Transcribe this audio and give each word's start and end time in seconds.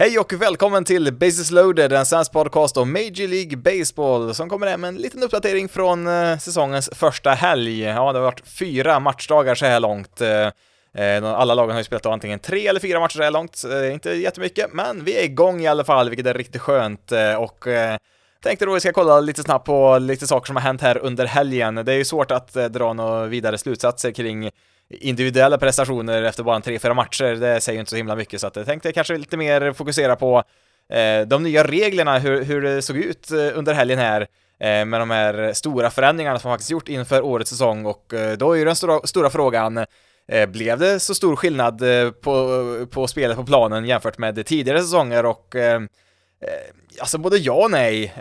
Hej 0.00 0.18
och 0.18 0.32
välkommen 0.32 0.84
till 0.84 1.12
Bases 1.12 1.50
loaded, 1.50 1.92
en 1.92 2.06
svensk 2.06 2.32
podcast 2.32 2.76
om 2.76 2.92
Major 2.92 3.28
League 3.28 3.56
Baseball 3.56 4.34
som 4.34 4.48
kommer 4.48 4.66
hem 4.66 4.80
med 4.80 4.88
en 4.88 4.96
liten 4.96 5.22
uppdatering 5.22 5.68
från 5.68 6.06
eh, 6.06 6.38
säsongens 6.38 6.90
första 6.92 7.30
helg. 7.30 7.80
Ja, 7.80 8.12
det 8.12 8.18
har 8.18 8.24
varit 8.24 8.48
fyra 8.48 9.00
matchdagar 9.00 9.54
så 9.54 9.66
här 9.66 9.80
långt. 9.80 10.20
Eh, 10.20 10.46
eh, 11.04 11.24
alla 11.24 11.54
lagen 11.54 11.70
har 11.70 11.80
ju 11.80 11.84
spelat 11.84 12.06
antingen 12.06 12.38
tre 12.38 12.66
eller 12.66 12.80
fyra 12.80 13.00
matcher 13.00 13.16
så 13.16 13.22
här 13.22 13.30
långt, 13.30 13.64
inte 13.92 14.10
jättemycket, 14.10 14.72
men 14.72 15.04
vi 15.04 15.18
är 15.18 15.24
igång 15.24 15.60
i 15.60 15.66
alla 15.66 15.84
fall, 15.84 16.08
vilket 16.10 16.26
är 16.26 16.34
riktigt 16.34 16.62
skönt 16.62 17.12
och 17.38 17.66
Tänkte 18.42 18.64
då 18.64 18.74
vi 18.74 18.80
ska 18.80 18.92
kolla 18.92 19.20
lite 19.20 19.42
snabbt 19.42 19.66
på 19.66 19.98
lite 19.98 20.26
saker 20.26 20.46
som 20.46 20.56
har 20.56 20.62
hänt 20.62 20.80
här 20.80 20.98
under 20.98 21.26
helgen. 21.26 21.74
Det 21.74 21.92
är 21.92 21.96
ju 21.96 22.04
svårt 22.04 22.30
att 22.30 22.52
dra 22.52 22.92
några 22.92 23.26
vidare 23.26 23.58
slutsatser 23.58 24.10
kring 24.10 24.50
individuella 24.90 25.58
prestationer 25.58 26.22
efter 26.22 26.42
bara 26.42 26.60
tre, 26.60 26.78
fyra 26.78 26.94
matcher, 26.94 27.34
det 27.34 27.60
säger 27.60 27.76
ju 27.76 27.80
inte 27.80 27.90
så 27.90 27.96
himla 27.96 28.16
mycket, 28.16 28.40
så 28.40 28.46
att 28.46 28.56
jag 28.56 28.66
tänkte 28.66 28.92
kanske 28.92 29.16
lite 29.16 29.36
mer 29.36 29.72
fokusera 29.72 30.16
på 30.16 30.42
eh, 30.92 31.26
de 31.26 31.42
nya 31.42 31.64
reglerna, 31.64 32.18
hur, 32.18 32.44
hur 32.44 32.62
det 32.62 32.82
såg 32.82 32.96
ut 32.96 33.30
eh, 33.30 33.58
under 33.58 33.74
helgen 33.74 33.98
här, 33.98 34.20
eh, 34.60 34.84
med 34.84 35.00
de 35.00 35.10
här 35.10 35.52
stora 35.52 35.90
förändringarna 35.90 36.38
som 36.38 36.48
man 36.48 36.54
faktiskt 36.54 36.70
gjort 36.70 36.88
inför 36.88 37.22
årets 37.22 37.50
säsong, 37.50 37.86
och 37.86 38.14
eh, 38.14 38.36
då 38.36 38.52
är 38.52 38.56
ju 38.56 38.64
den 38.64 38.76
stora, 38.76 39.06
stora 39.06 39.30
frågan, 39.30 39.78
eh, 40.28 40.46
blev 40.48 40.78
det 40.78 41.00
så 41.00 41.14
stor 41.14 41.36
skillnad 41.36 41.82
eh, 41.82 42.10
på, 42.10 42.86
på 42.90 43.06
spelet 43.06 43.36
på 43.36 43.44
planen 43.44 43.84
jämfört 43.84 44.18
med 44.18 44.46
tidigare 44.46 44.80
säsonger 44.80 45.26
och 45.26 45.56
eh, 45.56 45.82
eh, 46.42 46.50
alltså 47.00 47.18
både 47.18 47.36
ja 47.36 47.54
och 47.54 47.70
nej. 47.70 48.14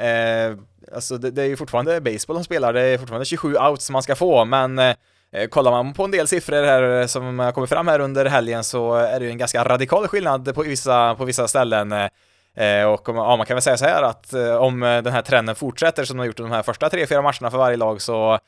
alltså 0.96 1.18
det, 1.18 1.32
det, 1.32 1.42
är 1.42 1.48
ju 1.48 1.58
fortfarande 1.58 2.02
baseball 2.02 2.36
de 2.36 2.44
spelar, 2.44 2.74
det 2.74 2.82
är 2.82 2.98
fortfarande 2.98 3.26
27 3.26 3.56
outs 3.56 3.90
man 3.90 4.04
ska 4.04 4.16
få, 4.16 4.46
men 4.46 4.80
Eh, 4.80 4.96
Eh, 5.32 5.48
kollar 5.48 5.72
man 5.72 5.94
på 5.94 6.04
en 6.04 6.12
del 6.12 6.28
siffror 6.28 6.64
här 6.64 7.02
eh, 7.02 7.08
som 7.08 7.40
har 7.40 7.52
kommit 7.52 7.70
fram 7.70 7.88
här 7.88 8.00
under 8.00 8.26
helgen 8.26 8.64
så 8.64 8.96
är 8.96 9.20
det 9.20 9.26
ju 9.26 9.32
en 9.32 9.38
ganska 9.38 9.64
radikal 9.64 10.08
skillnad 10.08 10.56
på 10.56 10.62
vissa, 10.62 11.16
på 11.16 11.26
vissa 11.26 11.48
ställen. 11.48 11.92
Eh, 11.92 12.84
och 12.86 13.02
ja, 13.06 13.36
man 13.36 13.46
kan 13.46 13.56
väl 13.56 13.62
säga 13.62 13.78
så 13.78 13.86
här 13.86 14.04
att 14.04 14.34
om 14.60 14.80
den 14.80 15.14
här 15.14 15.22
trenden 15.22 15.56
fortsätter 15.56 16.06
som 16.06 16.18
de 16.18 16.20
har 16.20 16.26
gjort 16.26 16.38
de 16.38 16.52
här 16.52 16.64
första 16.64 16.90
tre, 16.90 17.08
fyra 17.08 17.22
matcherna 17.22 17.52
för 17.52 17.58
varje 17.58 17.78
lag 17.78 18.02
så 18.02 18.40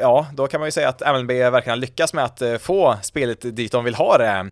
ja, 0.00 0.26
då 0.32 0.46
kan 0.46 0.60
man 0.60 0.66
ju 0.66 0.72
säga 0.72 0.88
att 0.88 1.00
MLB 1.00 1.30
verkligen 1.30 1.78
har 1.78 1.80
lyckats 1.80 2.12
med 2.12 2.24
att 2.24 2.42
få 2.60 2.96
spelet 3.02 3.56
dit 3.56 3.72
de 3.72 3.84
vill 3.84 3.94
ha 3.94 4.18
det. 4.18 4.50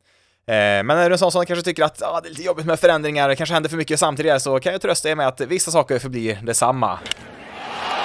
Men 0.82 0.90
är 0.90 1.08
du 1.08 1.14
en 1.14 1.18
sån 1.18 1.32
som 1.32 1.46
kanske 1.46 1.64
tycker 1.64 1.84
att 1.84 2.02
ah, 2.02 2.20
det 2.20 2.28
är 2.28 2.30
lite 2.30 2.42
jobbigt 2.42 2.66
med 2.66 2.80
förändringar, 2.80 3.28
det 3.28 3.36
kanske 3.36 3.54
händer 3.54 3.70
för 3.70 3.76
mycket 3.76 4.00
samtidigt 4.00 4.42
så 4.42 4.60
kan 4.60 4.72
jag 4.72 4.82
trösta 4.82 5.10
er 5.10 5.14
med 5.14 5.28
att 5.28 5.40
vissa 5.40 5.70
saker 5.70 5.98
förblir 5.98 6.38
detsamma. 6.42 6.98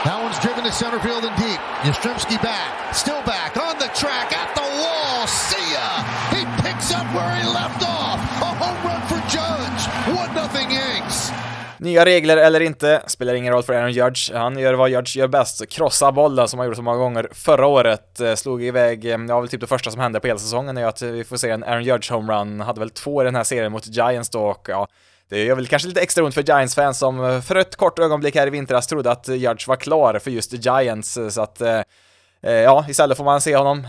That 0.06 0.18
one's 0.24 0.40
driven 0.40 0.64
to 0.64 0.72
center 0.72 1.00
field 1.00 1.26
and 1.26 1.36
deep. 1.36 1.60
Yastrzemski 1.84 2.42
back, 2.42 2.96
still 2.96 3.22
back, 3.26 3.58
on 3.58 3.76
the 3.80 3.92
track, 4.02 4.32
at 4.32 4.56
the 4.56 4.68
wall. 4.82 5.28
See 5.28 5.74
ya! 5.76 5.90
He 6.32 6.42
picks 6.64 6.94
up 6.94 7.08
where 7.14 7.36
he 7.36 7.44
left 7.44 7.84
off. 7.84 8.20
A 8.40 8.52
home 8.62 8.80
run 8.88 9.02
for 9.12 9.20
Judge. 9.28 9.82
One 10.16 10.34
nothing 10.34 10.72
Yanks. 10.72 11.32
Nya 11.80 12.06
regler 12.06 12.38
eller 12.38 12.60
inte, 12.60 13.02
spelar 13.08 13.34
ingen 13.34 13.54
roll 13.54 13.64
för 13.64 13.74
Aaron 13.74 13.92
Judge. 13.92 14.34
Han 14.34 14.60
gör 14.60 14.74
vad 14.74 14.90
Judge 14.90 15.18
gör 15.18 15.28
bäst, 15.28 15.70
krossa 15.70 16.12
bollen 16.12 16.48
som 16.48 16.60
han 16.60 16.66
gjorde 16.66 16.76
så 16.76 16.82
många 16.82 16.98
gånger 16.98 17.30
förra 17.32 17.68
året. 17.68 18.20
Eh, 18.20 18.36
slog 18.36 18.64
iväg, 18.64 19.06
eh, 19.06 19.18
ja 19.28 19.40
väl 19.40 19.50
typ 19.50 19.62
det 19.62 19.68
första 19.68 19.92
som 19.92 20.02
hände 20.02 20.20
på 20.20 20.28
hela 20.28 20.40
säsongen 20.40 20.78
är 20.78 20.86
att 20.86 21.02
eh, 21.02 21.10
vi 21.10 21.24
får 21.24 21.38
se 21.38 21.50
en 21.50 21.64
Aaron 21.64 21.84
Judge 21.84 22.12
homerun. 22.12 22.62
Hade 22.62 22.80
väl 22.80 22.90
två 22.90 23.22
i 23.22 23.26
den 23.26 23.36
här 23.36 23.44
serien 23.44 23.72
mot 23.72 23.88
Giants 23.88 24.30
då 24.30 24.42
och 24.42 24.68
ja, 24.70 24.88
det 25.30 25.44
gör 25.44 25.56
väl 25.56 25.68
kanske 25.68 25.88
lite 25.88 26.02
extra 26.02 26.24
ont 26.24 26.34
för 26.34 26.44
Giants-fans 26.44 26.98
som 26.98 27.26
eh, 27.26 27.42
för 27.42 27.56
ett 27.56 27.76
kort 27.76 28.00
ögonblick 28.00 28.36
här 28.36 28.48
i 28.48 28.50
vintras 28.50 28.88
trodde 28.88 29.12
att 29.12 29.28
Judge 29.28 29.68
var 29.68 29.76
klar 29.76 30.20
för 30.20 30.32
just 30.32 30.54
Giants, 30.54 31.18
eh, 31.18 31.30
så 31.30 31.42
att 31.42 31.62
eh, 31.62 31.82
eh, 32.44 32.54
ja, 32.54 32.86
istället 32.90 33.18
får 33.18 33.24
man 33.24 33.42
se 33.42 33.56
honom, 33.56 33.88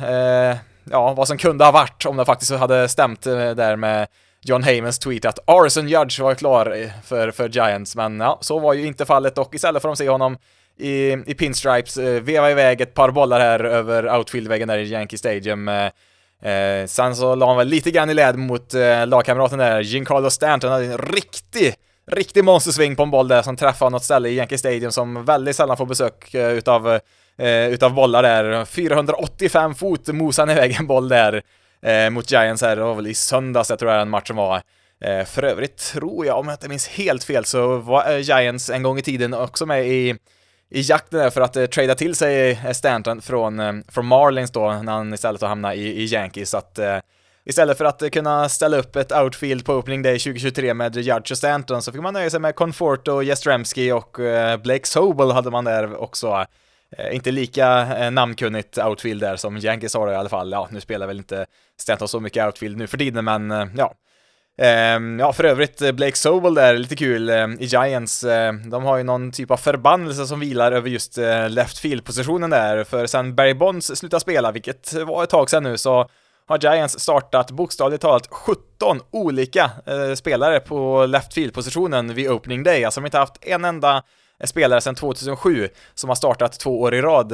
ja, 0.90 1.14
vad 1.14 1.28
som 1.28 1.38
kunde 1.38 1.64
ha 1.64 1.72
varit 1.72 2.06
om 2.06 2.16
det 2.16 2.24
faktiskt 2.24 2.52
hade 2.52 2.88
stämt 2.88 3.22
där 3.22 3.76
med 3.76 4.06
John 4.42 4.62
Haymans 4.62 4.98
tweet 4.98 5.24
att 5.24 5.38
Arson 5.44 5.88
Judge 5.88 6.20
var 6.20 6.34
klar 6.34 6.90
för, 7.04 7.30
för 7.30 7.48
Giants, 7.48 7.96
men 7.96 8.20
ja, 8.20 8.38
så 8.40 8.58
var 8.58 8.72
ju 8.72 8.86
inte 8.86 9.04
fallet 9.04 9.38
och 9.38 9.54
istället 9.54 9.82
får 9.82 9.88
de 9.88 9.96
se 9.96 10.08
honom 10.08 10.36
i, 10.78 11.12
i 11.12 11.34
pinstripes 11.34 11.96
veva 11.96 12.50
iväg 12.50 12.80
ett 12.80 12.94
par 12.94 13.10
bollar 13.10 13.40
här 13.40 13.64
över 13.64 14.16
outfieldväggen 14.18 14.68
där 14.68 14.78
i 14.78 14.84
Yankee 14.92 15.18
Stadium 15.18 15.70
Eh, 16.42 16.86
sen 16.86 17.16
så 17.16 17.34
la 17.34 17.46
han 17.46 17.56
väl 17.56 17.68
lite 17.68 17.90
grann 17.90 18.10
i 18.10 18.14
led 18.14 18.38
mot 18.38 18.74
eh, 18.74 19.06
lagkamraten 19.06 19.58
där, 19.58 19.80
Giancarlo 19.80 20.30
Stanton 20.30 20.72
hade 20.72 20.84
en 20.84 20.98
riktig, 20.98 21.74
riktig 22.10 22.44
monstersving 22.44 22.96
på 22.96 23.02
en 23.02 23.10
boll 23.10 23.28
där 23.28 23.42
som 23.42 23.56
träffade 23.56 23.90
något 23.90 24.04
ställe 24.04 24.28
i 24.28 24.36
Yankee 24.36 24.58
Stadium 24.58 24.92
som 24.92 25.24
väldigt 25.24 25.56
sällan 25.56 25.76
får 25.76 25.86
besök 25.86 26.34
eh, 26.34 26.50
utav, 26.50 26.88
eh, 27.38 27.68
utav 27.68 27.94
bollar 27.94 28.22
där. 28.22 28.64
485 28.64 29.74
fot 29.74 30.08
mosade 30.08 30.52
han 30.52 30.58
iväg 30.58 30.76
en 30.78 30.86
boll 30.86 31.08
där 31.08 31.42
eh, 31.82 32.10
mot 32.10 32.30
Giants 32.30 32.62
här, 32.62 32.76
det 32.76 32.82
var 32.82 32.94
väl 32.94 33.06
i 33.06 33.14
söndags 33.14 33.70
jag 33.70 33.78
tror 33.78 33.90
jag 33.90 34.00
den 34.00 34.10
matchen 34.10 34.36
var. 34.36 34.62
Eh, 35.04 35.24
för 35.24 35.42
övrigt 35.42 35.76
tror 35.76 36.26
jag, 36.26 36.38
om 36.38 36.48
jag 36.48 36.54
inte 36.54 36.68
minns 36.68 36.88
helt 36.88 37.24
fel, 37.24 37.44
så 37.44 37.76
var 37.76 38.12
eh, 38.12 38.18
Giants 38.18 38.70
en 38.70 38.82
gång 38.82 38.98
i 38.98 39.02
tiden 39.02 39.34
också 39.34 39.66
med 39.66 39.88
i 39.88 40.16
i 40.70 40.80
jakten 40.80 41.20
där 41.20 41.30
för 41.30 41.40
att 41.40 41.56
eh, 41.56 41.66
trada 41.66 41.94
till 41.94 42.14
sig 42.14 42.50
eh, 42.50 42.72
Stanton 42.72 43.22
från, 43.22 43.60
eh, 43.60 43.72
från 43.88 44.06
Marlins 44.06 44.50
då, 44.50 44.72
när 44.72 44.92
han 44.92 45.14
istället 45.14 45.40
har 45.40 45.48
hamnat 45.48 45.74
i, 45.74 46.02
i 46.02 46.04
Yankees, 46.04 46.50
så 46.50 46.58
att 46.58 46.78
eh, 46.78 46.98
istället 47.44 47.78
för 47.78 47.84
att 47.84 48.02
eh, 48.02 48.08
kunna 48.08 48.48
ställa 48.48 48.76
upp 48.76 48.96
ett 48.96 49.12
outfield 49.12 49.64
på 49.64 49.74
opening 49.74 50.02
day 50.02 50.18
2023 50.18 50.74
med 50.74 50.96
Judge 50.96 51.32
och 51.32 51.38
Stanton 51.38 51.82
så 51.82 51.92
fick 51.92 52.00
man 52.00 52.14
nöja 52.14 52.30
sig 52.30 52.40
med 52.40 52.54
Conforto, 52.54 53.22
Jastrzemski 53.22 53.92
och 53.92 54.20
eh, 54.20 54.56
Blake 54.56 54.86
Sobel 54.86 55.30
hade 55.30 55.50
man 55.50 55.64
där 55.64 55.96
också. 55.96 56.46
Eh, 56.96 57.14
inte 57.14 57.30
lika 57.30 57.96
eh, 57.96 58.10
namnkunnigt 58.10 58.78
outfield 58.78 59.20
där 59.20 59.36
som 59.36 59.56
Yankees 59.56 59.94
har 59.94 60.12
i 60.12 60.16
alla 60.16 60.28
fall. 60.28 60.52
Ja, 60.52 60.68
nu 60.70 60.80
spelar 60.80 61.06
väl 61.06 61.18
inte 61.18 61.46
Stanton 61.80 62.08
så 62.08 62.20
mycket 62.20 62.46
outfield 62.46 62.76
nu 62.76 62.86
för 62.86 62.98
tiden, 62.98 63.24
men 63.24 63.70
ja, 63.76 63.94
Ehm, 64.62 65.18
ja, 65.18 65.32
för 65.32 65.44
övrigt, 65.44 65.82
eh, 65.82 65.92
Blake 65.92 66.16
Sobel 66.16 66.54
där, 66.54 66.76
lite 66.78 66.96
kul, 66.96 67.28
eh, 67.28 67.46
i 67.58 67.64
Giants, 67.64 68.24
eh, 68.24 68.52
de 68.52 68.84
har 68.84 68.96
ju 68.96 69.02
någon 69.02 69.32
typ 69.32 69.50
av 69.50 69.56
förbannelse 69.56 70.26
som 70.26 70.40
vilar 70.40 70.72
över 70.72 70.88
just 70.88 71.18
uh, 71.18 71.48
left 71.48 71.78
field-positionen 71.78 72.50
där, 72.50 72.84
för 72.84 73.06
sen 73.06 73.34
Barry 73.34 73.54
Bonds 73.54 73.86
slutade 73.86 74.20
spela, 74.20 74.52
vilket 74.52 74.92
var 74.92 75.24
ett 75.24 75.30
tag 75.30 75.50
sedan 75.50 75.62
nu, 75.62 75.78
så 75.78 76.08
har 76.46 76.58
Giants 76.58 77.00
startat 77.00 77.50
bokstavligt 77.50 78.02
talat 78.02 78.28
17 78.30 79.00
olika 79.10 79.70
spelare 80.14 80.60
på 80.60 81.06
left 81.06 81.34
field-positionen 81.34 82.14
vid 82.14 82.30
opening 82.30 82.62
day, 82.62 82.84
alltså 82.84 83.00
de 83.00 83.02
har 83.02 83.08
inte 83.08 83.18
haft 83.18 83.44
en 83.44 83.64
enda 83.64 84.02
spelare 84.44 84.80
sedan 84.80 84.94
2007 84.94 85.68
som 85.94 86.08
har 86.08 86.16
startat 86.16 86.60
två 86.60 86.80
år 86.80 86.94
i 86.94 87.00
rad 87.00 87.32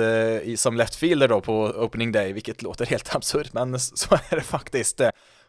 som 0.56 0.76
left 0.76 0.94
fielder 0.94 1.28
då 1.28 1.40
på 1.40 1.62
opening 1.62 2.12
day, 2.12 2.32
vilket 2.32 2.62
låter 2.62 2.86
helt 2.86 3.14
absurt, 3.14 3.52
men 3.52 3.80
så 3.80 4.14
är 4.30 4.36
det 4.36 4.42
faktiskt. 4.42 5.00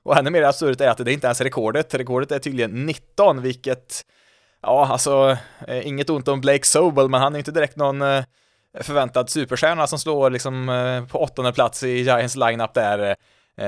Och 0.08 0.18
ännu 0.18 0.30
mer 0.30 0.44
absurt 0.44 0.82
är 0.82 0.90
att 0.90 0.98
det 0.98 1.14
inte 1.14 1.28
ens 1.28 1.42
är 1.42 1.46
rekordet. 1.46 1.94
Rekordet 1.94 2.32
är 2.32 2.40
tydligen 2.40 2.86
19, 2.86 3.42
vilket, 3.42 4.06
ja, 4.62 4.88
alltså, 4.92 5.38
eh, 5.68 5.88
inget 5.88 6.10
ont 6.10 6.28
om 6.28 6.42
Blake 6.42 6.66
Sobel, 6.66 7.10
men 7.10 7.22
han 7.22 7.34
är 7.36 7.40
inte 7.40 7.52
direkt 7.52 7.76
någon 7.76 8.02
eh, 8.02 8.24
förväntad 8.82 9.30
superstjärna 9.30 9.88
som 9.88 10.00
slår 10.00 10.30
liksom 10.30 10.70
eh, 10.70 11.06
på 11.06 11.20
åttonde 11.20 11.54
plats 11.54 11.84
i 11.84 11.90
Giants 11.90 12.36
lineup 12.36 12.74
där. 12.74 13.16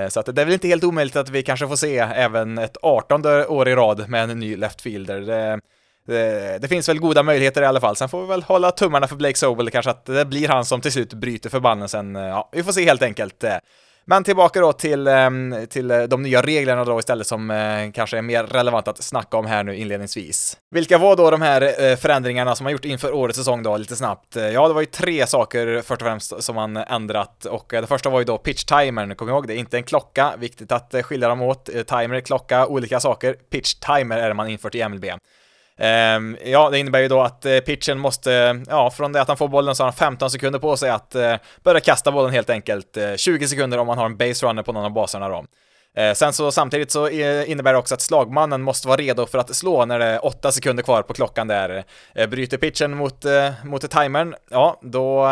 Så 0.09 0.19
att 0.19 0.25
det 0.25 0.41
är 0.41 0.45
väl 0.45 0.53
inte 0.53 0.67
helt 0.67 0.83
omöjligt 0.83 1.15
att 1.15 1.29
vi 1.29 1.43
kanske 1.43 1.67
får 1.67 1.75
se 1.75 1.97
även 1.97 2.57
ett 2.57 2.77
18 2.81 3.25
år 3.25 3.67
i 3.69 3.75
rad 3.75 4.09
med 4.09 4.29
en 4.29 4.39
ny 4.39 4.55
left 4.55 4.81
fielder. 4.81 5.21
Det, 5.21 5.59
det, 6.07 6.57
det, 6.61 6.67
finns 6.67 6.89
väl 6.89 6.99
goda 6.99 7.23
möjligheter 7.23 7.61
i 7.61 7.65
alla 7.65 7.79
fall. 7.79 7.95
Sen 7.95 8.09
får 8.09 8.21
vi 8.21 8.27
väl 8.27 8.43
hålla 8.43 8.71
tummarna 8.71 9.07
för 9.07 9.15
Blake 9.15 9.37
Sobel, 9.37 9.69
kanske 9.69 9.91
att 9.91 10.05
det 10.05 10.25
blir 10.25 10.47
han 10.47 10.65
som 10.65 10.81
till 10.81 10.91
slut 10.91 11.13
bryter 11.13 11.49
förbannelsen. 11.49 12.15
Ja, 12.15 12.49
vi 12.51 12.63
får 12.63 12.71
se 12.71 12.85
helt 12.85 13.01
enkelt. 13.01 13.43
Men 14.09 14.23
tillbaka 14.23 14.61
då 14.61 14.73
till, 14.73 15.07
ehm, 15.07 15.55
till 15.69 15.91
eh, 15.91 16.03
de 16.03 16.21
nya 16.21 16.41
reglerna 16.41 16.85
då 16.85 16.99
istället 16.99 17.27
som 17.27 17.51
eh, 17.51 17.91
kanske 17.91 18.17
är 18.17 18.21
mer 18.21 18.43
relevant 18.43 18.87
att 18.87 19.03
snacka 19.03 19.37
om 19.37 19.45
här 19.45 19.63
nu 19.63 19.75
inledningsvis. 19.75 20.57
Vilka 20.71 20.97
var 20.97 21.15
då 21.15 21.31
de 21.31 21.41
här 21.41 21.61
eh, 21.91 21.95
förändringarna 21.95 22.55
som 22.55 22.63
man 22.63 22.73
gjort 22.73 22.85
inför 22.85 23.13
årets 23.13 23.37
säsong 23.37 23.63
då, 23.63 23.77
lite 23.77 23.95
snabbt? 23.95 24.35
Ja, 24.35 24.67
det 24.67 24.73
var 24.73 24.81
ju 24.81 24.85
tre 24.85 25.27
saker 25.27 25.81
först 25.81 26.01
och 26.01 26.07
främst 26.07 26.43
som 26.43 26.55
man 26.55 26.77
ändrat 26.77 27.45
och 27.45 27.65
det 27.69 27.87
första 27.87 28.09
var 28.09 28.19
ju 28.19 28.25
då 28.25 28.37
pitch-timern, 28.37 29.15
kom 29.15 29.29
ihåg 29.29 29.47
det, 29.47 29.55
inte 29.55 29.77
en 29.77 29.83
klocka, 29.83 30.33
viktigt 30.37 30.71
att 30.71 30.95
skilja 31.03 31.29
dem 31.29 31.41
åt. 31.41 31.65
Timer, 31.65 32.19
klocka, 32.19 32.67
olika 32.67 32.99
saker. 32.99 33.35
Pitch-timer 33.51 34.17
är 34.17 34.27
det 34.27 34.33
man 34.33 34.49
infört 34.49 34.75
i 34.75 34.89
MLB. 34.89 35.05
Ehm, 35.79 36.37
ja, 36.45 36.69
det 36.69 36.79
innebär 36.79 36.99
ju 36.99 37.07
då 37.07 37.21
att 37.21 37.45
eh, 37.45 37.59
pitchen 37.59 37.99
måste, 37.99 38.33
eh, 38.33 38.53
ja, 38.67 38.91
från 38.91 39.11
det 39.11 39.21
att 39.21 39.27
han 39.27 39.37
får 39.37 39.47
bollen 39.47 39.75
så 39.75 39.83
har 39.83 39.85
han 39.85 39.97
15 39.97 40.31
sekunder 40.31 40.59
på 40.59 40.77
sig 40.77 40.89
att 40.89 41.15
eh, 41.15 41.35
börja 41.63 41.79
kasta 41.79 42.11
bollen 42.11 42.33
helt 42.33 42.49
enkelt. 42.49 42.97
Eh, 42.97 43.15
20 43.15 43.47
sekunder 43.47 43.77
om 43.77 43.87
man 43.87 43.97
har 43.97 44.05
en 44.05 44.17
base 44.17 44.45
runner 44.45 44.63
på 44.63 44.73
någon 44.73 44.85
av 44.85 44.93
baserna 44.93 45.29
då. 45.29 45.45
Sen 46.15 46.33
så 46.33 46.51
samtidigt 46.51 46.91
så 46.91 47.09
innebär 47.09 47.73
det 47.73 47.79
också 47.79 47.93
att 47.95 48.01
slagmannen 48.01 48.61
måste 48.61 48.87
vara 48.87 48.97
redo 48.97 49.25
för 49.25 49.37
att 49.37 49.55
slå 49.55 49.85
när 49.85 49.99
det 49.99 50.05
är 50.05 50.25
8 50.25 50.51
sekunder 50.51 50.83
kvar 50.83 51.01
på 51.01 51.13
klockan 51.13 51.47
där. 51.47 51.83
Bryter 52.27 52.57
pitchen 52.57 52.97
mot, 52.97 53.25
mot 53.63 53.91
timern, 53.91 54.35
ja, 54.49 54.79
då, 54.81 55.29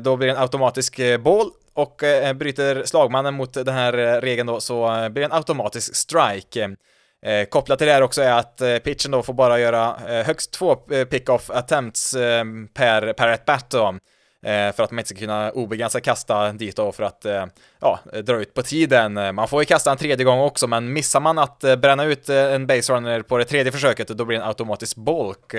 då 0.00 0.16
blir 0.16 0.28
det 0.28 0.34
en 0.34 0.42
automatisk 0.42 1.00
boll 1.20 1.50
och 1.74 2.02
bryter 2.34 2.82
slagmannen 2.84 3.34
mot 3.34 3.52
den 3.52 3.74
här 3.74 4.20
regeln 4.20 4.46
då 4.46 4.60
så 4.60 5.08
blir 5.10 5.22
det 5.22 5.24
en 5.24 5.32
automatisk 5.32 5.96
strike. 5.96 6.76
Eh, 7.22 7.44
kopplat 7.44 7.78
till 7.78 7.86
det 7.86 7.92
här 7.92 8.02
också 8.02 8.22
är 8.22 8.32
att 8.32 8.60
eh, 8.60 8.76
pitchen 8.76 9.10
då 9.10 9.22
får 9.22 9.32
bara 9.34 9.60
göra 9.60 9.96
eh, 10.08 10.26
högst 10.26 10.52
två 10.52 10.76
eh, 10.90 11.04
pick-off 11.04 11.50
attempts 11.50 12.14
eh, 12.14 12.44
per, 12.74 13.12
per 13.12 13.28
ett 13.28 13.44
bat 13.44 13.70
då. 13.70 13.98
Eh, 14.46 14.72
för 14.72 14.82
att 14.82 14.90
man 14.90 14.98
inte 14.98 15.08
ska 15.08 15.18
kunna 15.18 15.50
obegränsat 15.50 16.02
kasta 16.02 16.52
dit 16.52 16.76
då 16.76 16.92
för 16.92 17.02
att 17.02 17.24
eh, 17.24 17.46
ja, 17.80 18.00
dra 18.22 18.40
ut 18.40 18.54
på 18.54 18.62
tiden. 18.62 19.16
Eh, 19.16 19.32
man 19.32 19.48
får 19.48 19.62
ju 19.62 19.66
kasta 19.66 19.90
en 19.90 19.96
tredje 19.96 20.24
gång 20.24 20.40
också, 20.40 20.66
men 20.66 20.92
missar 20.92 21.20
man 21.20 21.38
att 21.38 21.58
bränna 21.58 22.04
ut 22.04 22.28
en 22.28 22.66
base 22.66 22.92
runner 22.92 23.22
på 23.22 23.38
det 23.38 23.44
tredje 23.44 23.72
försöket, 23.72 24.08
då 24.08 24.24
blir 24.24 24.38
det 24.38 24.42
en 24.42 24.48
automatisk 24.48 24.96
bulk. 24.96 25.54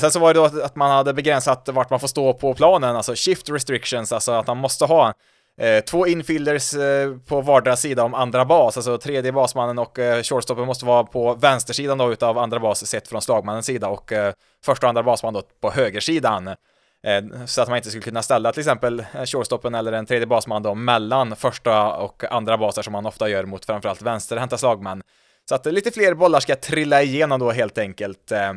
Sen 0.00 0.10
så 0.10 0.18
var 0.18 0.34
det 0.34 0.40
då 0.40 0.44
att 0.44 0.76
man 0.76 0.90
hade 0.90 1.14
begränsat 1.14 1.68
vart 1.68 1.90
man 1.90 2.00
får 2.00 2.08
stå 2.08 2.32
på 2.32 2.54
planen, 2.54 2.96
alltså 2.96 3.14
shift 3.14 3.50
restrictions, 3.50 4.12
alltså 4.12 4.32
att 4.32 4.46
man 4.46 4.56
måste 4.56 4.84
ha 4.84 5.14
Eh, 5.60 5.84
två 5.84 6.06
infielders 6.06 6.74
eh, 6.74 7.16
på 7.26 7.40
vardera 7.40 7.76
sida 7.76 8.04
om 8.04 8.14
andra 8.14 8.44
bas, 8.44 8.76
alltså 8.76 8.98
tredje 8.98 9.32
basmannen 9.32 9.78
och 9.78 9.98
eh, 9.98 10.66
måste 10.66 10.84
vara 10.84 11.04
på 11.04 11.34
vänstersidan 11.34 11.98
då 11.98 12.12
utav 12.12 12.38
andra 12.38 12.60
bas 12.60 12.86
sett 12.86 13.08
från 13.08 13.22
slagmannens 13.22 13.66
sida 13.66 13.88
och 13.88 14.12
eh, 14.12 14.34
första 14.64 14.86
och 14.86 14.88
andra 14.88 15.02
basman 15.02 15.34
då 15.34 15.42
på 15.60 15.70
högersidan. 15.70 16.48
Eh, 16.48 17.44
så 17.46 17.62
att 17.62 17.68
man 17.68 17.76
inte 17.76 17.88
skulle 17.88 18.02
kunna 18.02 18.22
ställa 18.22 18.52
till 18.52 18.60
exempel 18.60 19.00
eh, 19.00 19.24
shortstoppen 19.24 19.74
eller 19.74 19.92
en 19.92 20.06
tredje 20.06 20.26
basman 20.26 20.62
då 20.62 20.74
mellan 20.74 21.36
första 21.36 21.96
och 21.96 22.24
andra 22.32 22.58
baser 22.58 22.82
som 22.82 22.92
man 22.92 23.06
ofta 23.06 23.28
gör 23.28 23.44
mot 23.44 23.64
framförallt 23.64 24.02
vänsterhänta 24.02 24.58
slagmän. 24.58 25.02
Så 25.48 25.54
att 25.54 25.66
lite 25.66 25.90
fler 25.90 26.14
bollar 26.14 26.40
ska 26.40 26.56
trilla 26.56 27.02
igenom 27.02 27.40
då 27.40 27.50
helt 27.50 27.78
enkelt. 27.78 28.32
Eh, 28.32 28.52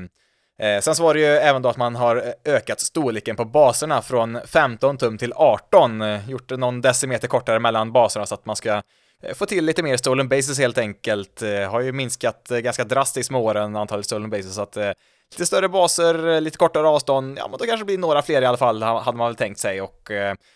Eh, 0.59 0.81
sen 0.81 0.95
så 0.95 1.03
var 1.03 1.13
det 1.13 1.19
ju 1.19 1.25
även 1.25 1.61
då 1.61 1.69
att 1.69 1.77
man 1.77 1.95
har 1.95 2.15
eh, 2.15 2.53
ökat 2.53 2.79
storleken 2.79 3.35
på 3.35 3.45
baserna 3.45 4.01
från 4.01 4.39
15 4.45 4.97
tum 4.97 5.17
till 5.17 5.33
18, 5.35 6.01
eh, 6.01 6.29
gjort 6.29 6.49
någon 6.49 6.81
decimeter 6.81 7.27
kortare 7.27 7.59
mellan 7.59 7.91
baserna 7.91 8.25
så 8.25 8.35
att 8.35 8.45
man 8.45 8.55
ska 8.55 8.81
eh, 9.23 9.35
få 9.35 9.45
till 9.45 9.65
lite 9.65 9.83
mer 9.83 9.97
stolen 9.97 10.27
bases 10.27 10.59
helt 10.59 10.77
enkelt. 10.77 11.41
Eh, 11.41 11.71
har 11.71 11.81
ju 11.81 11.91
minskat 11.91 12.51
eh, 12.51 12.57
ganska 12.57 12.83
drastiskt 12.83 13.31
med 13.31 13.41
åren 13.41 13.75
antalet 13.75 14.05
stolen 14.05 14.29
bases 14.29 14.55
så 14.55 14.61
att 14.61 14.77
eh, 14.77 14.91
lite 15.31 15.45
större 15.45 15.69
baser, 15.69 16.41
lite 16.41 16.57
kortare 16.57 16.87
avstånd, 16.87 17.37
ja 17.37 17.47
men 17.47 17.59
då 17.59 17.65
kanske 17.65 17.81
det 17.81 17.85
blir 17.85 17.97
några 17.97 18.21
fler 18.21 18.41
i 18.41 18.45
alla 18.45 18.57
fall, 18.57 18.83
hade 18.83 19.17
man 19.17 19.27
väl 19.27 19.35
tänkt 19.35 19.59
sig 19.59 19.81
och 19.81 20.11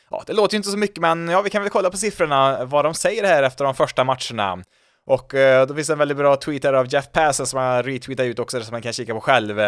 ja, 0.10 0.24
det 0.28 0.34
låter 0.34 0.54
ju 0.54 0.58
inte 0.58 0.70
så 0.70 0.78
mycket 0.78 0.98
men 0.98 1.30
ja, 1.30 1.42
vi 1.42 1.50
kan 1.50 1.62
väl 1.62 1.72
kolla 1.72 1.90
på 1.90 1.98
siffrorna, 1.98 2.66
vad 2.66 2.86
de 2.86 2.94
säger 2.94 3.24
här 3.24 3.44
efter 3.44 3.66
de 3.66 3.76
första 3.76 4.04
matcherna. 4.04 4.64
Och 5.06 5.34
då 5.68 5.76
finns 5.76 5.88
det 5.88 5.94
en 5.94 6.00
väldigt 6.00 6.18
bra 6.18 6.36
tweet 6.36 6.64
här 6.64 6.74
av 6.74 6.94
Jeff 6.94 7.12
Passen 7.12 7.46
som 7.46 7.60
han 7.60 7.84
retweetar 7.84 8.24
ut 8.24 8.40
också, 8.40 8.62
som 8.62 8.72
man 8.72 8.82
kan 8.82 8.94
kika 8.94 9.14
på 9.14 9.22
själv. 9.22 9.60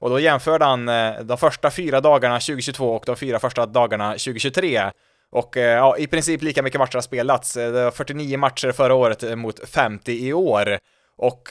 Och 0.00 0.10
då 0.10 0.20
jämförde 0.20 0.64
han 0.64 0.88
eh, 0.88 1.20
de 1.22 1.38
första 1.38 1.70
fyra 1.70 2.00
dagarna 2.00 2.34
2022 2.34 2.94
och 2.94 3.02
de 3.06 3.16
fyra 3.16 3.38
första 3.38 3.66
dagarna 3.66 4.10
2023. 4.10 4.90
Och 5.30 5.56
eh, 5.56 5.76
ja, 5.76 5.96
i 5.96 6.06
princip 6.06 6.42
lika 6.42 6.62
mycket 6.62 6.80
matcher 6.80 6.94
har 6.94 7.00
spelats. 7.00 7.56
Eh, 7.56 7.72
det 7.72 7.84
var 7.84 7.90
49 7.90 8.38
matcher 8.38 8.72
förra 8.72 8.94
året 8.94 9.38
mot 9.38 9.68
50 9.68 10.12
i 10.12 10.32
år. 10.32 10.78
Och 11.20 11.48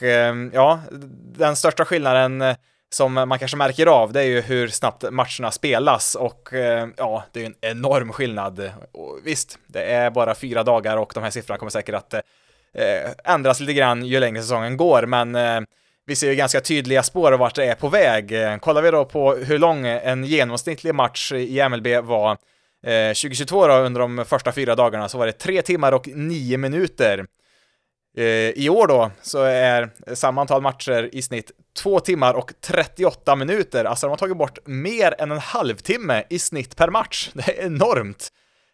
ja, 0.54 0.82
den 1.38 1.56
största 1.56 1.86
skillnaden 1.86 2.44
som 2.90 3.14
man 3.14 3.40
kanske 3.40 3.58
märker 3.58 3.86
av, 3.86 4.14
det 4.14 4.22
är 4.22 4.26
ju 4.26 4.42
hur 4.42 4.68
snabbt 4.68 5.12
matcherna 5.12 5.52
spelas 5.52 6.16
och 6.16 6.50
ja, 6.98 7.24
det 7.32 7.40
är 7.40 7.44
ju 7.44 7.46
en 7.46 7.56
enorm 7.62 8.14
skillnad. 8.14 8.72
Och 8.92 9.20
visst, 9.24 9.60
det 9.68 9.84
är 9.84 10.10
bara 10.10 10.36
fyra 10.36 10.64
dagar 10.64 10.98
och 10.98 11.12
de 11.16 11.24
här 11.24 11.30
siffrorna 11.30 11.58
kommer 11.58 11.70
säkert 11.70 11.96
att 11.96 12.14
eh, 12.78 13.34
ändras 13.34 13.60
lite 13.60 13.74
grann 13.74 14.06
ju 14.06 14.20
längre 14.20 14.42
säsongen 14.42 14.78
går, 14.78 15.06
men 15.06 15.36
eh, 15.36 15.62
vi 16.08 16.16
ser 16.16 16.30
ju 16.30 16.36
ganska 16.36 16.62
tydliga 16.62 17.04
spår 17.04 17.32
av 17.32 17.40
vart 17.40 17.56
det 17.56 17.66
är 17.66 17.76
på 17.76 17.90
väg. 17.90 18.32
Eh, 18.32 18.58
kollar 18.58 18.82
vi 18.82 18.92
då 18.92 19.06
på 19.06 19.36
hur 19.36 19.60
lång 19.60 19.86
en 19.86 20.24
genomsnittlig 20.24 20.96
match 20.96 21.32
i 21.32 21.70
MLB 21.70 21.88
var 21.88 22.32
eh, 22.86 23.08
2022 23.08 23.68
då, 23.68 23.74
under 23.74 24.02
de 24.02 24.26
första 24.26 24.52
fyra 24.52 24.76
dagarna, 24.76 25.10
så 25.10 25.18
var 25.18 25.26
det 25.26 25.32
tre 25.32 25.62
timmar 25.62 25.92
och 25.92 26.08
nio 26.08 26.58
minuter. 26.58 27.26
Eh, 28.18 28.26
I 28.50 28.70
år 28.70 28.88
då 28.88 29.12
så 29.22 29.44
är 29.44 29.90
samma 30.16 30.42
antal 30.42 30.62
matcher 30.62 31.10
i 31.12 31.22
snitt 31.22 31.52
två 31.78 32.00
timmar 32.00 32.34
och 32.34 32.54
38 32.62 33.36
minuter. 33.36 33.86
Alltså 33.86 34.08
de 34.08 34.10
har 34.10 34.18
tagit 34.18 34.38
bort 34.38 34.60
mer 34.66 35.16
än 35.20 35.32
en 35.32 35.40
halvtimme 35.40 36.24
i 36.30 36.40
snitt 36.40 36.76
per 36.76 36.90
match. 36.90 37.30
Det 37.34 37.60
är 37.60 37.66
enormt. 37.66 38.28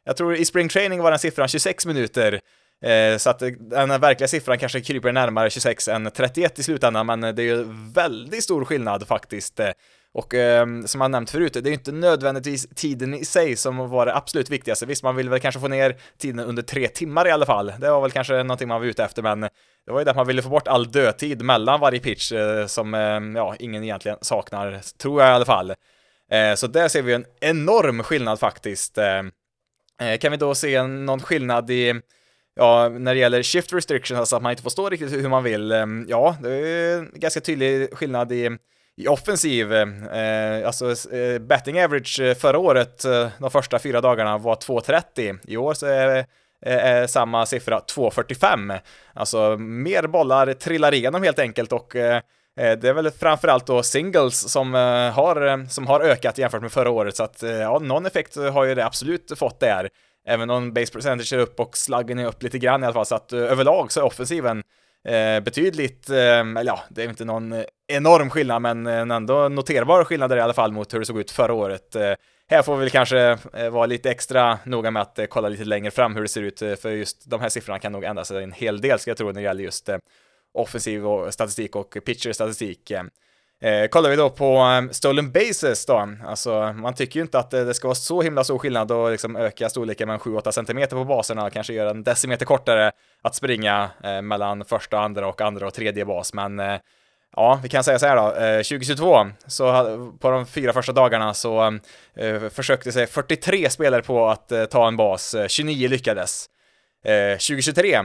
Jag 0.06 0.18
tror 0.18 0.36
i 0.36 0.46
spring 0.46 0.70
training 0.70 1.02
var 1.02 1.12
den 1.12 1.20
siffran 1.20 1.48
26 1.48 1.86
minuter. 1.86 2.40
Eh, 2.84 3.18
så 3.18 3.30
att 3.30 3.40
den 3.60 4.02
verkliga 4.02 4.28
siffran 4.28 4.58
kanske 4.58 4.82
kryper 4.82 5.12
närmare 5.12 5.50
26 5.50 5.88
än 5.88 6.12
31 6.12 6.60
i 6.60 6.64
slutändan, 6.64 7.06
men 7.06 7.22
det 7.22 7.42
är 7.42 7.46
ju 7.46 7.66
väldigt 7.94 8.44
stor 8.44 8.66
skillnad 8.66 9.08
faktiskt. 9.08 9.60
Eh, 9.60 9.70
och 10.14 10.34
eh, 10.34 10.66
som 10.86 11.02
jag 11.02 11.12
nämnt 11.12 11.30
förut, 11.30 11.54
det 11.54 11.60
är 11.60 11.66
ju 11.66 11.74
inte 11.74 11.92
nödvändigtvis 11.92 12.68
tiden 12.76 13.14
i 13.14 13.26
sig 13.26 13.56
som 13.56 13.90
var 13.90 14.06
det 14.06 14.16
absolut 14.16 14.50
viktigaste. 14.50 14.86
Visst, 14.86 15.04
man 15.04 15.16
vill 15.16 15.30
väl 15.30 15.40
kanske 15.40 15.62
få 15.62 15.68
ner 15.68 15.96
tiden 16.18 16.40
under 16.40 16.64
tre 16.64 16.88
timmar 16.88 17.28
i 17.28 17.32
alla 17.32 17.46
fall. 17.46 17.74
Det 17.80 17.90
var 17.90 18.02
väl 18.02 18.12
kanske 18.12 18.34
någonting 18.34 18.68
man 18.68 18.82
var 18.82 18.88
ute 18.88 19.04
efter, 19.04 19.22
men 19.22 19.42
det 19.86 19.92
var 19.92 20.00
ju 20.00 20.04
det 20.04 20.12
att 20.12 20.18
man 20.18 20.28
ville 20.28 20.42
få 20.42 20.50
bort 20.50 20.68
all 20.68 20.92
dödtid 20.92 21.42
mellan 21.42 21.80
varje 21.80 22.00
pitch 22.00 22.32
eh, 22.32 22.66
som, 22.66 22.94
eh, 22.94 23.40
ja, 23.42 23.56
ingen 23.60 23.84
egentligen 23.84 24.18
saknar, 24.22 24.82
tror 24.98 25.22
jag 25.22 25.30
i 25.30 25.34
alla 25.34 25.46
fall. 25.46 25.74
Eh, 26.32 26.56
så 26.56 26.68
där 26.68 26.88
ser 26.88 27.02
vi 27.02 27.14
en 27.14 27.26
enorm 27.42 28.04
skillnad 28.04 28.40
faktiskt. 28.40 28.98
Eh, 28.98 29.22
eh, 30.02 30.18
kan 30.20 30.32
vi 30.32 30.38
då 30.38 30.56
se 30.56 30.84
någon 30.84 31.20
skillnad 31.20 31.72
i 31.72 32.02
Ja, 32.56 32.90
när 32.90 33.14
det 33.14 33.20
gäller 33.20 33.44
shift 33.44 33.74
restrictions, 33.74 34.20
alltså 34.20 34.36
att 34.36 34.42
man 34.42 34.52
inte 34.52 34.64
får 34.64 34.70
stå 34.70 34.90
riktigt 34.90 35.12
hur 35.12 35.30
man 35.30 35.44
vill, 35.44 35.72
ehm, 35.72 36.06
ja, 36.10 36.38
det 36.42 36.50
är 36.50 37.20
ganska 37.20 37.42
tydlig 37.42 37.94
skillnad 37.94 38.32
i, 38.32 38.50
i 38.98 39.08
offensiv. 39.08 39.74
Eh, 39.74 40.68
alltså 40.68 41.16
eh, 41.16 41.40
betting 41.40 41.82
average 41.82 42.20
eh, 42.20 42.36
förra 42.36 42.58
året, 42.58 43.06
eh, 43.06 43.30
de 43.40 43.52
första 43.52 43.80
fyra 43.80 44.02
dagarna, 44.02 44.38
var 44.38 44.56
2.30. 44.56 45.40
I 45.44 45.58
år 45.58 45.74
så 45.74 45.86
är, 45.86 46.18
eh, 46.66 46.86
är 46.86 47.08
samma 47.08 47.46
siffra 47.46 47.80
2.45. 47.80 48.80
Alltså 49.14 49.58
mer 49.58 50.08
bollar 50.08 50.54
trillar 50.54 50.94
igenom 50.94 51.24
helt 51.24 51.40
enkelt 51.40 51.72
och 51.72 51.96
eh, 51.96 52.22
eh 52.60 52.78
det 52.78 52.90
är 52.90 52.94
väl 52.94 53.12
framförallt 53.12 53.68
då 53.68 53.84
singles 53.84 54.52
som 54.52 54.74
har, 55.14 55.68
som 55.70 55.88
har 55.88 56.00
ökat 56.02 56.38
jämfört 56.38 56.62
med 56.62 56.72
förra 56.72 56.90
året, 56.90 57.16
så 57.16 57.24
att 57.24 57.42
ja, 57.42 57.80
någon 57.80 58.06
effekt 58.06 58.36
har 58.36 58.64
ju 58.64 58.76
det 58.76 58.86
absolut 58.86 59.32
fått 59.40 59.60
där. 59.60 59.90
Även 60.26 60.50
om 60.50 60.74
base 60.74 60.94
percentage 60.94 61.34
är 61.34 61.38
upp 61.38 61.60
och 61.60 61.78
slaggen 61.78 62.20
är 62.20 62.26
upp 62.26 62.44
lite 62.44 62.60
grann 62.60 62.84
i 62.84 62.86
alla 62.86 62.94
fall, 62.94 63.06
så 63.06 63.16
att 63.16 63.34
uh, 63.34 63.40
överlag 63.40 63.92
så 63.92 64.00
är 64.00 64.04
offensiven 64.04 64.58
uh, 64.58 65.44
betydligt, 65.44 66.10
uh, 66.10 66.18
eller 66.18 66.66
ja, 66.66 66.84
det 66.90 67.04
är 67.04 67.10
inte 67.10 67.26
någon 67.26 67.64
enorm 67.88 68.30
skillnad, 68.30 68.62
men 68.62 68.88
en 68.88 69.12
ändå 69.12 69.50
noterbar 69.50 70.04
skillnad 70.04 70.38
i 70.38 70.40
alla 70.40 70.54
fall 70.54 70.72
mot 70.72 70.94
hur 70.94 71.00
det 71.00 71.06
såg 71.06 71.20
ut 71.20 71.32
förra 71.32 71.54
året. 71.54 71.96
här 72.50 72.62
får 72.62 72.76
vi 72.76 72.80
väl 72.80 72.90
kanske 72.90 73.38
vara 73.72 73.86
lite 73.86 74.12
extra 74.12 74.60
noga 74.66 74.92
med 74.92 75.02
att 75.02 75.20
kolla 75.30 75.50
lite 75.50 75.66
längre 75.66 75.92
fram 75.92 76.16
hur 76.16 76.22
det 76.22 76.28
ser 76.28 76.42
ut, 76.42 76.60
för 76.60 76.90
just 76.90 77.30
de 77.30 77.42
här 77.42 77.50
siffrorna 77.50 77.80
kan 77.80 77.92
nog 77.92 78.04
ändra 78.04 78.26
sig 78.26 78.44
en 78.44 78.52
hel 78.52 78.82
del, 78.82 79.00
ska 79.00 79.10
jag 79.10 79.18
tro, 79.18 79.28
när 79.28 79.34
det 79.34 79.42
gäller 79.42 79.64
just 79.64 79.90
offensiv 80.54 81.04
statistik 81.30 81.76
och 81.76 81.98
pitcher-statistik. 82.06 82.92
Eh, 83.64 83.88
kollar 83.88 84.10
vi 84.10 84.16
då 84.16 84.30
på 84.30 84.62
um, 84.62 84.94
stolen 84.94 85.32
bases 85.32 85.86
då, 85.86 86.10
alltså 86.26 86.74
man 86.74 86.94
tycker 86.94 87.20
ju 87.20 87.22
inte 87.22 87.40
att 87.40 87.52
det, 87.52 87.64
det 87.64 87.74
ska 87.74 87.88
vara 87.88 87.96
så 87.96 88.22
himla 88.22 88.44
stor 88.44 88.60
skillnad 88.60 88.92
att 88.92 89.12
liksom 89.12 89.36
öka 89.36 89.70
storleken 89.70 90.08
med 90.08 90.20
7-8 90.20 90.52
cm 90.52 90.90
på 90.90 91.06
baserna, 91.06 91.50
kanske 91.50 91.74
göra 91.74 91.90
en 91.90 92.04
decimeter 92.04 92.46
kortare 92.46 92.92
att 93.22 93.36
springa 93.36 93.90
eh, 94.04 94.22
mellan 94.22 94.66
första, 94.66 95.00
andra 95.00 95.28
och 95.28 95.42
andra 95.42 95.68
och 95.68 95.74
tredje 95.74 96.06
bas, 96.06 96.34
men 96.34 96.60
eh, 96.60 96.80
Ja, 97.36 97.60
vi 97.64 97.70
kan 97.70 97.84
säga 97.84 98.00
så 98.00 98.06
här 98.06 98.16
då, 98.16 98.36
eh, 98.36 98.58
2022, 98.58 99.28
så 99.48 99.66
på 100.20 100.30
de 100.30 100.46
fyra 100.46 100.74
första 100.74 100.92
dagarna 100.92 101.34
så 101.34 101.80
eh, 102.16 102.50
försökte 102.50 102.92
sig 102.92 103.08
43 103.08 103.70
spelare 103.70 104.02
på 104.02 104.30
att 104.30 104.52
ta 104.70 104.88
en 104.88 104.98
bas, 104.98 105.36
29 105.48 105.88
lyckades. 105.88 106.46
2023 107.34 108.00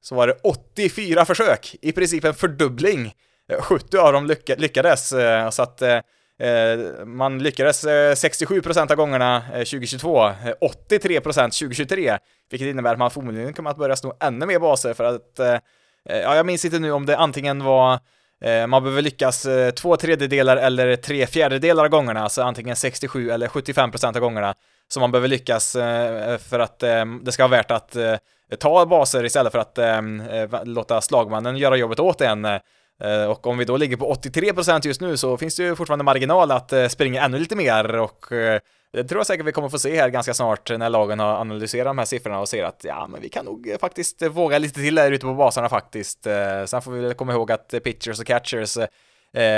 så 0.00 0.14
var 0.14 0.26
det 0.26 0.34
84 0.42 1.24
försök, 1.24 1.76
i 1.82 1.92
princip 1.92 2.24
en 2.24 2.34
fördubbling 2.34 3.14
Eh, 3.50 3.62
70 3.62 3.98
av 3.98 4.12
dem 4.12 4.26
lyckades, 4.58 5.12
eh, 5.12 5.50
så 5.50 5.62
att 5.62 5.82
eh, 5.82 5.98
man 7.04 7.38
lyckades 7.38 7.84
67% 7.84 8.90
av 8.90 8.96
gångerna 8.96 9.42
2022, 9.52 10.32
83% 10.60 11.58
2023, 11.58 12.18
vilket 12.50 12.68
innebär 12.68 12.92
att 12.92 12.98
man 12.98 13.10
förmodligen 13.10 13.52
kommer 13.52 13.70
att 13.70 13.76
börja 13.76 13.96
sno 13.96 14.16
ännu 14.20 14.46
mer 14.46 14.58
baser 14.58 14.94
för 14.94 15.04
att, 15.04 15.40
ja, 16.04 16.36
jag 16.36 16.46
minns 16.46 16.64
inte 16.64 16.78
nu 16.78 16.92
om 16.92 17.06
det 17.06 17.16
antingen 17.16 17.64
var 17.64 17.98
man 18.66 18.82
behöver 18.82 19.02
lyckas 19.02 19.46
två 19.76 19.96
tredjedelar 19.96 20.56
eller 20.56 20.96
tre 20.96 21.26
fjärdedelar 21.26 21.84
av 21.84 21.90
gångerna, 21.90 22.22
alltså 22.22 22.42
antingen 22.42 22.76
67 22.76 23.30
eller 23.30 23.48
75% 23.48 24.06
av 24.06 24.20
gångerna 24.20 24.54
som 24.88 25.00
man 25.00 25.10
behöver 25.10 25.28
lyckas 25.28 25.72
för 26.48 26.58
att 26.58 26.78
det 27.22 27.32
ska 27.32 27.48
vara 27.48 27.56
värt 27.56 27.70
att 27.70 27.96
ta 28.60 28.86
baser 28.86 29.24
istället 29.24 29.52
för 29.52 29.58
att 29.58 30.68
låta 30.68 31.00
slagmannen 31.00 31.56
göra 31.56 31.76
jobbet 31.76 32.00
åt 32.00 32.20
en. 32.20 32.46
Eh, 33.00 33.30
och 33.30 33.46
om 33.46 33.58
vi 33.58 33.64
då 33.64 33.76
ligger 33.76 33.96
på 33.96 34.14
83% 34.14 34.86
just 34.86 35.00
nu 35.00 35.16
så 35.16 35.36
finns 35.36 35.56
det 35.56 35.62
ju 35.62 35.76
fortfarande 35.76 36.04
marginal 36.04 36.50
att 36.50 36.72
eh, 36.72 36.88
springa 36.88 37.22
ännu 37.22 37.38
lite 37.38 37.56
mer 37.56 37.98
och 37.98 38.32
eh, 38.32 38.60
det 38.92 39.04
tror 39.04 39.18
jag 39.18 39.26
säkert 39.26 39.46
vi 39.46 39.52
kommer 39.52 39.68
få 39.68 39.78
se 39.78 39.96
här 39.96 40.08
ganska 40.08 40.34
snart 40.34 40.70
när 40.78 40.90
lagen 40.90 41.18
har 41.18 41.34
analyserat 41.34 41.86
de 41.86 41.98
här 41.98 42.04
siffrorna 42.04 42.40
och 42.40 42.48
ser 42.48 42.64
att 42.64 42.84
ja, 42.84 43.06
men 43.06 43.20
vi 43.20 43.28
kan 43.28 43.44
nog 43.44 43.76
faktiskt 43.80 44.22
våga 44.22 44.58
lite 44.58 44.80
till 44.80 44.94
där 44.94 45.12
ute 45.12 45.26
på 45.26 45.34
basarna 45.34 45.68
faktiskt. 45.68 46.22
Sen 46.66 46.82
får 46.82 46.92
vi 46.92 47.00
väl 47.00 47.14
komma 47.14 47.32
ihåg 47.32 47.52
att 47.52 47.74
pitchers 47.84 48.20
och 48.20 48.26
catchers 48.26 48.76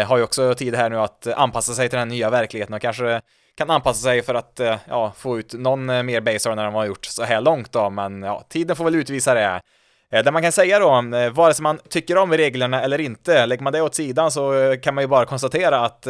har 0.07 0.17
ju 0.17 0.23
också 0.23 0.55
tid 0.55 0.75
här 0.75 0.91
nu 0.91 0.99
att 0.99 1.27
anpassa 1.27 1.73
sig 1.75 1.89
till 1.89 1.99
den 1.99 2.09
nya 2.09 2.31
verkligheten 2.31 2.75
och 2.75 2.81
kanske 2.81 3.21
kan 3.55 3.71
anpassa 3.71 4.03
sig 4.03 4.23
för 4.23 4.35
att 4.35 4.61
ja, 4.89 5.13
få 5.17 5.39
ut 5.39 5.55
någon 5.55 5.87
mer 5.87 6.21
baser 6.21 6.51
än 6.51 6.57
de 6.57 6.75
har 6.75 6.87
gjort 6.87 7.05
så 7.05 7.23
här 7.23 7.41
långt 7.41 7.73
då, 7.73 7.91
men 7.91 8.23
ja, 8.23 8.45
tiden 8.49 8.77
får 8.77 8.85
väl 8.85 8.95
utvisa 8.95 9.35
det. 9.35 9.61
Eh, 10.12 10.16
där 10.16 10.23
det 10.23 10.31
man 10.31 10.42
kan 10.42 10.52
säga 10.52 10.78
då, 10.78 11.16
eh, 11.16 11.31
vare 11.31 11.54
sig 11.54 11.62
man 11.62 11.78
tycker 11.88 12.16
om 12.16 12.33
reglerna 12.33 12.83
eller 12.83 13.00
inte, 13.00 13.47
lägger 13.47 13.62
man 13.62 13.73
det 13.73 13.83
åt 13.83 13.95
sidan 13.95 14.31
så 14.31 14.54
eh, 14.54 14.81
kan 14.81 14.95
man 14.95 15.04
ju 15.04 15.09
bara 15.09 15.26
konstatera 15.26 15.81
att 15.81 16.02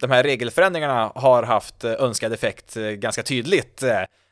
de 0.00 0.10
här 0.10 0.22
regelförändringarna 0.22 1.12
har 1.14 1.42
haft 1.42 1.84
önskad 1.84 2.32
effekt 2.32 2.74
ganska 2.74 3.22
tydligt. 3.22 3.78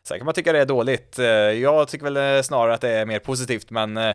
Sen 0.08 0.18
kan 0.18 0.24
man 0.24 0.34
tycka 0.34 0.52
det 0.52 0.58
är 0.58 0.66
dåligt. 0.66 1.18
Jag 1.60 1.88
tycker 1.88 2.10
väl 2.10 2.44
snarare 2.44 2.74
att 2.74 2.80
det 2.80 2.90
är 2.90 3.06
mer 3.06 3.18
positivt, 3.18 3.70
men 3.70 4.14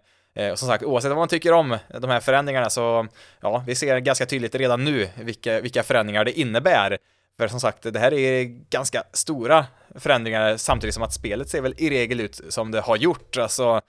som 0.55 0.67
sagt, 0.67 0.83
oavsett 0.83 1.09
vad 1.09 1.17
man 1.17 1.27
tycker 1.27 1.53
om 1.53 1.77
de 1.99 2.09
här 2.09 2.19
förändringarna 2.19 2.69
så, 2.69 3.07
ja, 3.41 3.63
vi 3.67 3.75
ser 3.75 3.99
ganska 3.99 4.25
tydligt 4.25 4.55
redan 4.55 4.83
nu 4.83 5.09
vilka, 5.15 5.61
vilka 5.61 5.83
förändringar 5.83 6.25
det 6.25 6.39
innebär. 6.39 6.97
För 7.39 7.47
som 7.47 7.59
sagt, 7.59 7.93
det 7.93 7.99
här 7.99 8.13
är 8.13 8.43
ganska 8.69 9.03
stora 9.13 9.65
förändringar 9.95 10.57
samtidigt 10.57 10.93
som 10.93 11.03
att 11.03 11.13
spelet 11.13 11.49
ser 11.49 11.61
väl 11.61 11.73
i 11.77 11.89
regel 11.89 12.19
ut 12.19 12.41
som 12.49 12.71
det 12.71 12.81
har 12.81 12.97
gjort. 12.97 13.37
Alltså, 13.37 13.81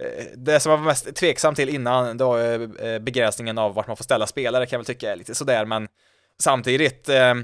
Eh, 0.00 0.24
det 0.36 0.60
som 0.60 0.70
jag 0.70 0.78
var 0.78 0.84
mest 0.84 1.14
tveksam 1.14 1.54
till 1.54 1.68
innan, 1.68 2.16
det 2.16 2.24
var 2.24 2.40
eh, 2.84 2.98
begränsningen 2.98 3.58
av 3.58 3.74
vart 3.74 3.86
man 3.86 3.96
får 3.96 4.04
ställa 4.04 4.26
spelare 4.26 4.66
kan 4.66 4.76
jag 4.76 4.78
väl 4.78 4.86
tycka 4.86 5.12
är 5.12 5.16
lite 5.16 5.34
sådär, 5.34 5.64
men 5.64 5.88
samtidigt, 6.38 7.08
eh, 7.08 7.34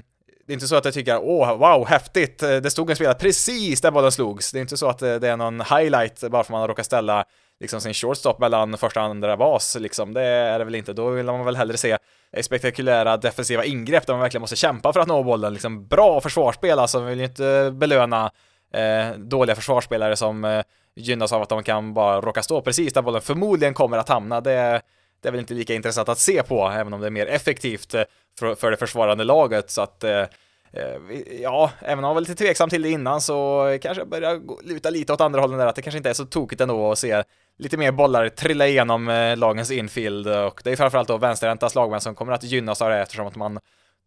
det 0.47 0.53
är 0.53 0.55
inte 0.55 0.69
så 0.69 0.77
att 0.77 0.85
jag 0.85 0.95
tycker 0.95 1.19
åh, 1.23 1.57
wow, 1.57 1.87
häftigt, 1.87 2.39
det 2.39 2.71
stod 2.71 2.91
en 2.91 2.97
spelare 2.97 3.15
precis 3.15 3.81
där 3.81 3.91
bollen 3.91 4.13
slogs. 4.13 4.53
Det 4.53 4.59
är 4.59 4.61
inte 4.61 4.77
så 4.77 4.89
att 4.89 4.99
det 4.99 5.29
är 5.29 5.37
någon 5.37 5.61
highlight 5.61 6.21
bara 6.21 6.31
för 6.31 6.39
att 6.39 6.49
man 6.49 6.61
har 6.61 6.69
råkat 6.69 6.87
ställa 6.87 7.25
liksom 7.61 7.81
sin 7.81 7.95
shortstop 7.95 8.39
mellan 8.39 8.79
första 8.79 9.01
och 9.01 9.07
andra 9.07 9.37
bas, 9.37 9.77
liksom. 9.81 10.15
Det 10.15 10.23
är 10.23 10.59
det 10.59 10.65
väl 10.65 10.75
inte. 10.75 10.93
Då 10.93 11.11
vill 11.11 11.27
man 11.27 11.45
väl 11.45 11.57
hellre 11.57 11.77
se 11.77 11.99
spektakulära 12.41 13.17
defensiva 13.17 13.65
ingrepp 13.65 14.07
där 14.07 14.15
man 14.15 14.21
verkligen 14.21 14.41
måste 14.41 14.57
kämpa 14.57 14.93
för 14.93 15.01
att 15.01 15.09
nå 15.09 15.23
bollen. 15.23 15.53
Liksom 15.53 15.87
bra 15.87 16.21
försvarsspel, 16.21 16.79
alltså, 16.79 16.99
man 16.99 17.09
vill 17.09 17.19
ju 17.19 17.25
inte 17.25 17.71
belöna 17.75 18.31
eh, 18.75 19.19
dåliga 19.19 19.57
försvarsspelare 19.57 20.17
som 20.17 20.45
eh, 20.45 20.63
gynnas 20.99 21.33
av 21.33 21.43
att 21.43 21.49
de 21.49 21.63
kan 21.63 21.95
bara 21.95 22.21
råka 22.21 22.43
stå 22.43 22.61
precis 22.61 22.93
där 22.93 23.03
bollen 23.03 23.21
förmodligen 23.21 23.75
kommer 23.75 23.99
att 23.99 24.09
hamna. 24.09 24.41
Det, 24.41 24.83
det 25.21 25.29
är 25.29 25.33
väl 25.33 25.41
inte 25.41 25.55
lika 25.55 25.75
intressant 25.75 26.09
att 26.09 26.19
se 26.19 26.43
på, 26.43 26.69
även 26.69 26.93
om 26.93 27.01
det 27.01 27.07
är 27.07 27.11
mer 27.11 27.27
effektivt 27.27 27.95
eh, 27.95 28.03
för, 28.39 28.55
för 28.55 28.71
det 28.71 28.77
försvarande 28.77 29.25
laget. 29.25 29.71
Så 29.71 29.83
att, 29.83 30.05
eh, 30.05 30.21
eh 30.73 30.97
ja, 31.43 31.71
även 31.81 32.05
om 32.05 32.09
jag 32.09 32.15
var 32.15 32.21
lite 32.21 32.35
tveksam 32.35 32.71
till 32.71 32.83
det 32.83 32.91
innan 32.91 33.21
så 33.21 33.79
kanske 33.83 34.01
jag 34.01 34.09
börjar 34.09 34.65
luta 34.69 34.91
lite 34.91 35.13
åt 35.13 35.21
andra 35.21 35.41
hållet 35.41 35.59
där, 35.59 35.67
att 35.67 35.77
det 35.77 35.83
kanske 35.83 35.97
inte 35.97 36.11
är 36.11 36.15
så 36.15 36.25
tokigt 36.25 36.61
ändå 36.61 36.93
att 36.93 36.99
se 36.99 37.23
lite 37.59 37.77
mer 37.77 37.93
bollar 37.93 38.29
trilla 38.29 38.67
igenom 38.67 39.09
eh, 39.09 39.37
lagens 39.37 39.71
infield 39.71 40.29
och 40.29 40.61
det 40.65 40.73
är 40.73 40.77
framförallt 40.77 41.09
då 41.09 41.17
vänsterhänta 41.17 41.69
slagmän 41.69 42.01
som 42.01 42.15
kommer 42.15 42.33
att 42.33 42.45
gynnas 42.45 42.83
av 42.83 42.91
det 42.91 42.99
eftersom 42.99 43.27
att 43.27 43.37
man 43.37 43.59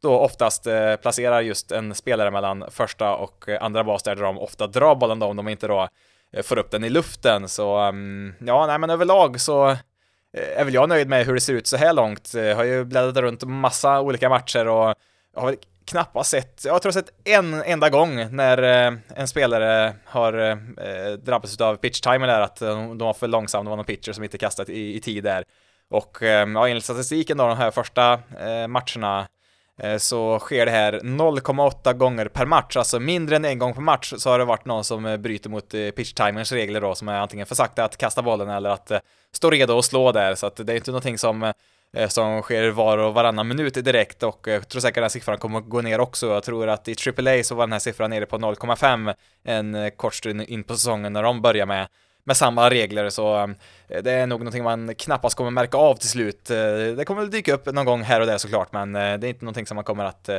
då 0.02 0.20
oftast 0.20 0.68
placerar 1.02 1.42
just 1.42 1.72
en 1.72 1.96
spelare 1.96 2.32
mellan 2.32 2.66
första 2.72 3.16
och 3.16 3.50
andra 3.62 3.84
bas 3.84 4.04
där 4.04 4.16
de 4.16 4.38
ofta 4.38 4.68
drar 4.68 4.96
bollen 4.96 5.20
då 5.20 5.26
om 5.26 5.36
de 5.36 5.48
inte 5.48 5.68
då 5.68 5.90
Eh, 6.34 6.44
får 6.44 6.58
upp 6.58 6.72
den 6.72 6.84
i 6.84 6.90
luften. 6.90 7.50
Så 7.50 7.88
um, 7.88 8.34
ja, 8.40 8.68
nej 8.68 8.80
men 8.80 8.90
överlag 8.90 9.42
så 9.42 9.70
eh, 9.70 9.78
är 10.34 10.66
väl 10.66 10.74
jag 10.74 10.90
nöjd 10.90 11.08
med 11.08 11.26
hur 11.26 11.34
det 11.34 11.42
ser 11.42 11.54
ut 11.54 11.68
så 11.68 11.78
här 11.78 11.94
långt. 11.94 12.36
Eh, 12.36 12.44
jag 12.44 12.56
har 12.56 12.64
ju 12.64 12.86
bläddrat 12.86 13.18
runt 13.18 13.44
massa 13.44 14.02
olika 14.02 14.30
matcher 14.30 14.68
och 14.68 14.96
jag 15.34 15.42
har 15.42 15.46
väl 15.46 15.58
knappast 15.86 16.32
sett, 16.32 16.66
jag 16.66 16.82
tror 16.82 16.90
jag 16.96 17.06
sett 17.06 17.28
en 17.28 17.54
enda 17.54 17.90
gång 17.90 18.36
när 18.36 18.58
en 19.16 19.28
spelare 19.28 19.94
har 20.06 21.16
drabbats 21.18 21.62
av 21.62 21.76
pitch 21.76 22.02
timer 22.02 22.28
där, 22.28 22.42
att 22.42 22.56
de 22.60 22.98
var 22.98 23.14
för 23.14 23.28
långsamma, 23.28 23.64
det 23.64 23.70
var 23.70 23.78
någon 23.78 23.86
pitcher 23.86 24.12
som 24.12 24.24
inte 24.24 24.38
kastat 24.38 24.70
i, 24.70 24.96
i 24.96 25.02
tid 25.02 25.24
där. 25.24 25.44
Och 25.90 26.24
ehm, 26.24 26.56
ja, 26.56 26.68
enligt 26.68 26.84
statistiken 26.84 27.38
då, 27.38 27.48
de 27.48 27.58
här 27.58 27.72
första 27.72 28.20
matcherna 28.68 29.28
Eh, 29.84 29.98
så 29.98 30.40
sker 30.40 30.66
det 30.66 30.72
här 30.72 30.94
0,8 30.94 31.94
gånger 31.94 32.26
per 32.26 32.46
match, 32.46 32.78
alltså 32.78 33.00
mindre 33.00 33.36
än 33.36 33.46
en 33.46 33.60
gång 33.60 33.74
per 33.74 33.82
match 33.82 34.14
så 34.18 34.30
har 34.30 34.40
det 34.40 34.46
varit 34.46 34.66
någon 34.66 34.84
som 34.84 35.06
eh, 35.06 35.18
bryter 35.18 35.50
mot 35.50 35.74
eh, 35.74 35.90
pitch 35.90 36.14
timers 36.14 36.52
regler 36.52 36.82
då, 36.82 36.96
som 36.96 37.08
är 37.08 37.20
antingen 37.20 37.46
för 37.46 37.56
sakta 37.56 37.84
att 37.84 37.98
kasta 37.98 38.22
bollen 38.22 38.50
eller 38.50 38.70
att 38.70 38.92
eh, 38.92 39.00
stå 39.32 39.50
redo 39.50 39.74
och 39.74 39.86
slå 39.86 40.12
där, 40.12 40.36
så 40.36 40.48
att 40.48 40.56
det 40.56 40.74
är 40.74 40.76
inte 40.76 40.92
någonting 40.92 41.18
som 41.18 41.54
som 42.08 42.42
sker 42.42 42.70
var 42.70 42.98
och 42.98 43.14
varannan 43.14 43.48
minut 43.48 43.74
direkt 43.74 44.24
och 44.24 44.48
jag 44.48 44.70
tror 44.70 44.80
säkert 44.80 44.96
den 44.96 45.04
här 45.04 45.10
siffran 45.10 45.38
kommer 45.38 45.60
att 45.60 45.70
gå 45.70 45.82
ner 45.82 46.00
också. 46.00 46.28
Jag 46.28 46.44
tror 46.44 46.70
att 46.70 46.88
i 46.88 46.96
AAA 47.08 47.44
så 47.44 47.56
var 47.56 47.64
den 47.64 47.72
här 47.72 47.80
siffran 47.80 48.10
nere 48.10 48.26
på 48.26 48.38
0,5 48.38 49.14
en 49.44 49.92
kort 49.92 50.14
stund 50.14 50.42
in 50.42 50.64
på 50.64 50.76
säsongen 50.76 51.14
när 51.14 51.24
de 51.24 51.42
börjar 51.42 51.66
med 51.66 51.88
med 52.24 52.38
samma 52.38 52.70
regler 52.70 53.10
så 53.10 53.38
eh, 53.38 54.04
det 54.04 54.12
är 54.12 54.28
nog 54.28 54.40
någonting 54.40 54.64
man 54.64 54.96
knappast 54.96 55.38
kommer 55.38 55.52
märka 55.52 55.78
av 55.78 55.96
till 55.96 56.10
slut. 56.10 56.50
Eh, 56.50 56.58
det 56.98 57.06
kommer 57.06 57.22
väl 57.22 57.32
dyka 57.32 57.54
upp 57.54 57.66
någon 57.66 57.86
gång 57.86 58.02
här 58.02 58.20
och 58.22 58.28
där 58.28 58.38
såklart, 58.38 58.74
men 58.74 58.96
eh, 58.96 59.18
det 59.18 59.28
är 59.28 59.30
inte 59.30 59.46
någonting 59.46 59.66
som 59.66 59.76
man 59.76 59.84
kommer 59.84 60.06
att 60.06 60.30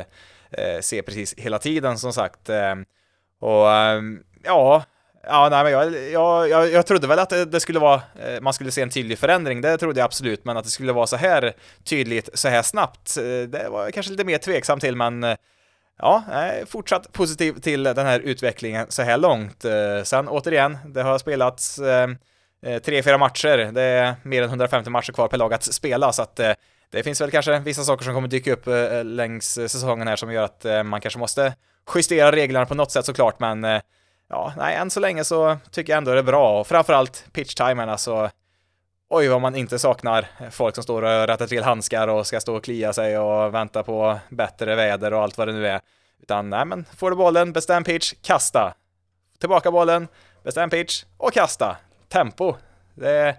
se 0.81 1.01
precis 1.01 1.33
hela 1.37 1.59
tiden 1.59 1.97
som 1.97 2.13
sagt. 2.13 2.49
Och 3.39 3.71
ehm, 3.71 4.23
ja, 4.43 4.83
Ja, 5.27 5.49
nej, 5.51 5.63
men 5.63 5.71
jag, 5.73 6.11
jag, 6.11 6.49
jag, 6.49 6.71
jag 6.71 6.85
trodde 6.85 7.07
väl 7.07 7.19
att 7.19 7.29
det, 7.29 7.59
skulle 7.59 7.79
vara, 7.79 8.01
man 8.41 8.53
skulle 8.53 8.71
se 8.71 8.81
en 8.81 8.89
tydlig 8.89 9.19
förändring, 9.19 9.61
det 9.61 9.77
trodde 9.77 9.99
jag 9.99 10.05
absolut, 10.05 10.45
men 10.45 10.57
att 10.57 10.63
det 10.63 10.69
skulle 10.69 10.93
vara 10.93 11.07
så 11.07 11.15
här 11.15 11.53
tydligt, 11.83 12.29
så 12.33 12.47
här 12.47 12.61
snabbt, 12.61 13.15
det 13.47 13.67
var 13.69 13.83
jag 13.83 13.93
kanske 13.93 14.11
lite 14.11 14.23
mer 14.23 14.37
tveksam 14.37 14.79
till, 14.79 14.95
men 14.95 15.25
ja, 16.03 16.23
fortsatt 16.65 17.11
positiv 17.13 17.53
till 17.59 17.83
den 17.83 18.05
här 18.05 18.19
utvecklingen 18.19 18.85
så 18.89 19.01
här 19.01 19.17
långt. 19.17 19.65
Eh, 19.65 20.03
sen 20.03 20.27
återigen, 20.27 20.77
det 20.85 21.01
har 21.01 21.17
spelats 21.17 21.79
eh, 21.79 22.09
eh, 22.65 22.81
tre, 22.81 23.03
fyra 23.03 23.17
matcher. 23.17 23.71
Det 23.71 23.81
är 23.81 24.15
mer 24.23 24.41
än 24.41 24.49
150 24.49 24.89
matcher 24.89 25.11
kvar 25.11 25.27
per 25.27 25.37
lag 25.37 25.53
att 25.53 25.63
spela, 25.63 26.13
så 26.13 26.21
att 26.21 26.35
det 26.91 27.03
finns 27.03 27.21
väl 27.21 27.31
kanske 27.31 27.59
vissa 27.59 27.83
saker 27.83 28.03
som 28.05 28.13
kommer 28.13 28.27
dyka 28.27 28.53
upp 28.53 28.67
längs 29.03 29.53
säsongen 29.53 30.07
här 30.07 30.15
som 30.15 30.31
gör 30.31 30.43
att 30.43 30.85
man 30.85 31.01
kanske 31.01 31.19
måste 31.19 31.53
justera 31.95 32.31
reglerna 32.31 32.65
på 32.65 32.75
något 32.75 32.91
sätt 32.91 33.05
såklart, 33.05 33.39
men 33.39 33.63
ja, 34.29 34.53
nej, 34.57 34.75
än 34.75 34.89
så 34.89 34.99
länge 34.99 35.23
så 35.23 35.57
tycker 35.71 35.93
jag 35.93 35.97
ändå 35.97 36.11
det 36.11 36.19
är 36.19 36.23
bra 36.23 36.59
och 36.59 36.67
framförallt 36.67 37.25
pitch-timern, 37.33 37.89
alltså 37.89 38.29
oj 39.13 39.27
vad 39.27 39.41
man 39.41 39.55
inte 39.55 39.79
saknar 39.79 40.27
folk 40.51 40.75
som 40.75 40.83
står 40.83 41.01
och 41.01 41.27
rättar 41.27 41.47
till 41.47 41.63
handskar 41.63 42.07
och 42.07 42.27
ska 42.27 42.39
stå 42.39 42.55
och 42.55 42.63
klia 42.63 42.93
sig 42.93 43.17
och 43.17 43.53
vänta 43.53 43.83
på 43.83 44.19
bättre 44.29 44.75
väder 44.75 45.13
och 45.13 45.21
allt 45.21 45.37
vad 45.37 45.47
det 45.47 45.53
nu 45.53 45.67
är. 45.67 45.79
Utan 46.21 46.49
nej 46.49 46.65
men, 46.65 46.85
får 46.97 47.09
du 47.09 47.15
bollen, 47.15 47.53
bestäm 47.53 47.83
pitch, 47.83 48.13
kasta. 48.21 48.73
Tillbaka 49.39 49.71
bollen, 49.71 50.07
bestäm 50.43 50.69
pitch 50.69 51.03
och 51.17 51.33
kasta. 51.33 51.77
Tempo. 52.09 52.55
Det, 52.95 53.35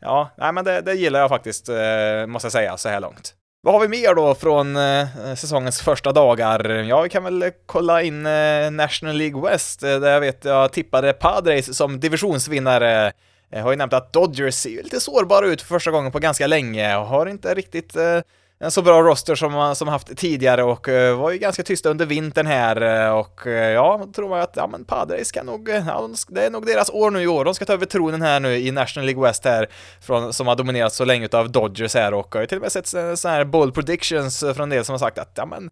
ja, 0.00 0.30
nej 0.36 0.52
men 0.52 0.64
det, 0.64 0.80
det 0.80 0.94
gillar 0.94 1.20
jag 1.20 1.28
faktiskt, 1.28 1.68
eh, 1.68 2.26
måste 2.26 2.46
jag 2.46 2.52
säga, 2.52 2.76
så 2.76 2.88
här 2.88 3.00
långt. 3.00 3.34
Vad 3.60 3.74
har 3.74 3.80
vi 3.80 3.88
mer 3.88 4.14
då 4.14 4.34
från 4.34 4.76
eh, 4.76 5.34
säsongens 5.36 5.80
första 5.80 6.12
dagar? 6.12 6.68
Ja, 6.68 7.00
vi 7.00 7.08
kan 7.08 7.24
väl 7.24 7.50
kolla 7.66 8.02
in 8.02 8.26
eh, 8.26 8.70
National 8.70 9.16
League 9.16 9.50
West, 9.50 9.80
där 9.80 10.10
jag 10.10 10.20
vet 10.20 10.44
jag 10.44 10.72
tippade 10.72 11.12
Padres 11.12 11.76
som 11.76 12.00
divisionsvinnare 12.00 13.12
jag 13.50 13.62
har 13.62 13.70
ju 13.70 13.76
nämnt 13.76 13.92
att 13.92 14.12
Dodgers 14.12 14.54
ser 14.54 14.70
ju 14.70 14.82
lite 14.82 15.00
sårbara 15.00 15.46
ut 15.46 15.62
för 15.62 15.68
första 15.68 15.90
gången 15.90 16.12
på 16.12 16.18
ganska 16.18 16.46
länge 16.46 16.96
och 16.96 17.06
har 17.06 17.26
inte 17.26 17.54
riktigt 17.54 17.96
eh, 17.96 18.20
en 18.58 18.70
så 18.70 18.82
bra 18.82 19.02
roster 19.02 19.34
som 19.34 19.52
man 19.52 19.76
som 19.76 19.88
haft 19.88 20.16
tidigare 20.16 20.62
och 20.62 20.88
eh, 20.88 21.18
var 21.18 21.30
ju 21.30 21.38
ganska 21.38 21.62
tysta 21.62 21.90
under 21.90 22.06
vintern 22.06 22.46
här 22.46 23.10
och 23.12 23.40
ja, 23.44 23.52
ja, 23.52 24.06
tror 24.14 24.28
man 24.28 24.40
att 24.40 24.56
ja 24.56 24.66
men 24.66 24.84
Padres 24.84 25.32
kan 25.32 25.46
nog, 25.46 25.68
ja, 25.68 26.10
det 26.28 26.46
är 26.46 26.50
nog 26.50 26.66
deras 26.66 26.90
år 26.90 27.10
nu 27.10 27.22
i 27.22 27.26
år, 27.26 27.44
de 27.44 27.54
ska 27.54 27.64
ta 27.64 27.72
över 27.72 27.86
tronen 27.86 28.22
här 28.22 28.40
nu 28.40 28.56
i 28.56 28.70
National 28.70 29.06
League 29.06 29.22
West 29.22 29.44
här 29.44 29.68
från, 30.00 30.32
som 30.32 30.46
har 30.46 30.56
dominerats 30.56 30.96
så 30.96 31.04
länge 31.04 31.28
av 31.32 31.52
Dodgers 31.52 31.94
här 31.94 32.14
och 32.14 32.28
jag 32.34 32.40
har 32.40 32.46
till 32.46 32.58
och 32.58 32.62
med 32.62 32.72
sett 32.72 32.86
sådana 32.86 33.36
här 33.36 33.44
bold 33.44 33.74
predictions 33.74 34.40
från 34.40 34.60
en 34.60 34.70
del 34.70 34.84
som 34.84 34.92
har 34.92 34.98
sagt 34.98 35.18
att 35.18 35.32
ja 35.34 35.46
men, 35.46 35.70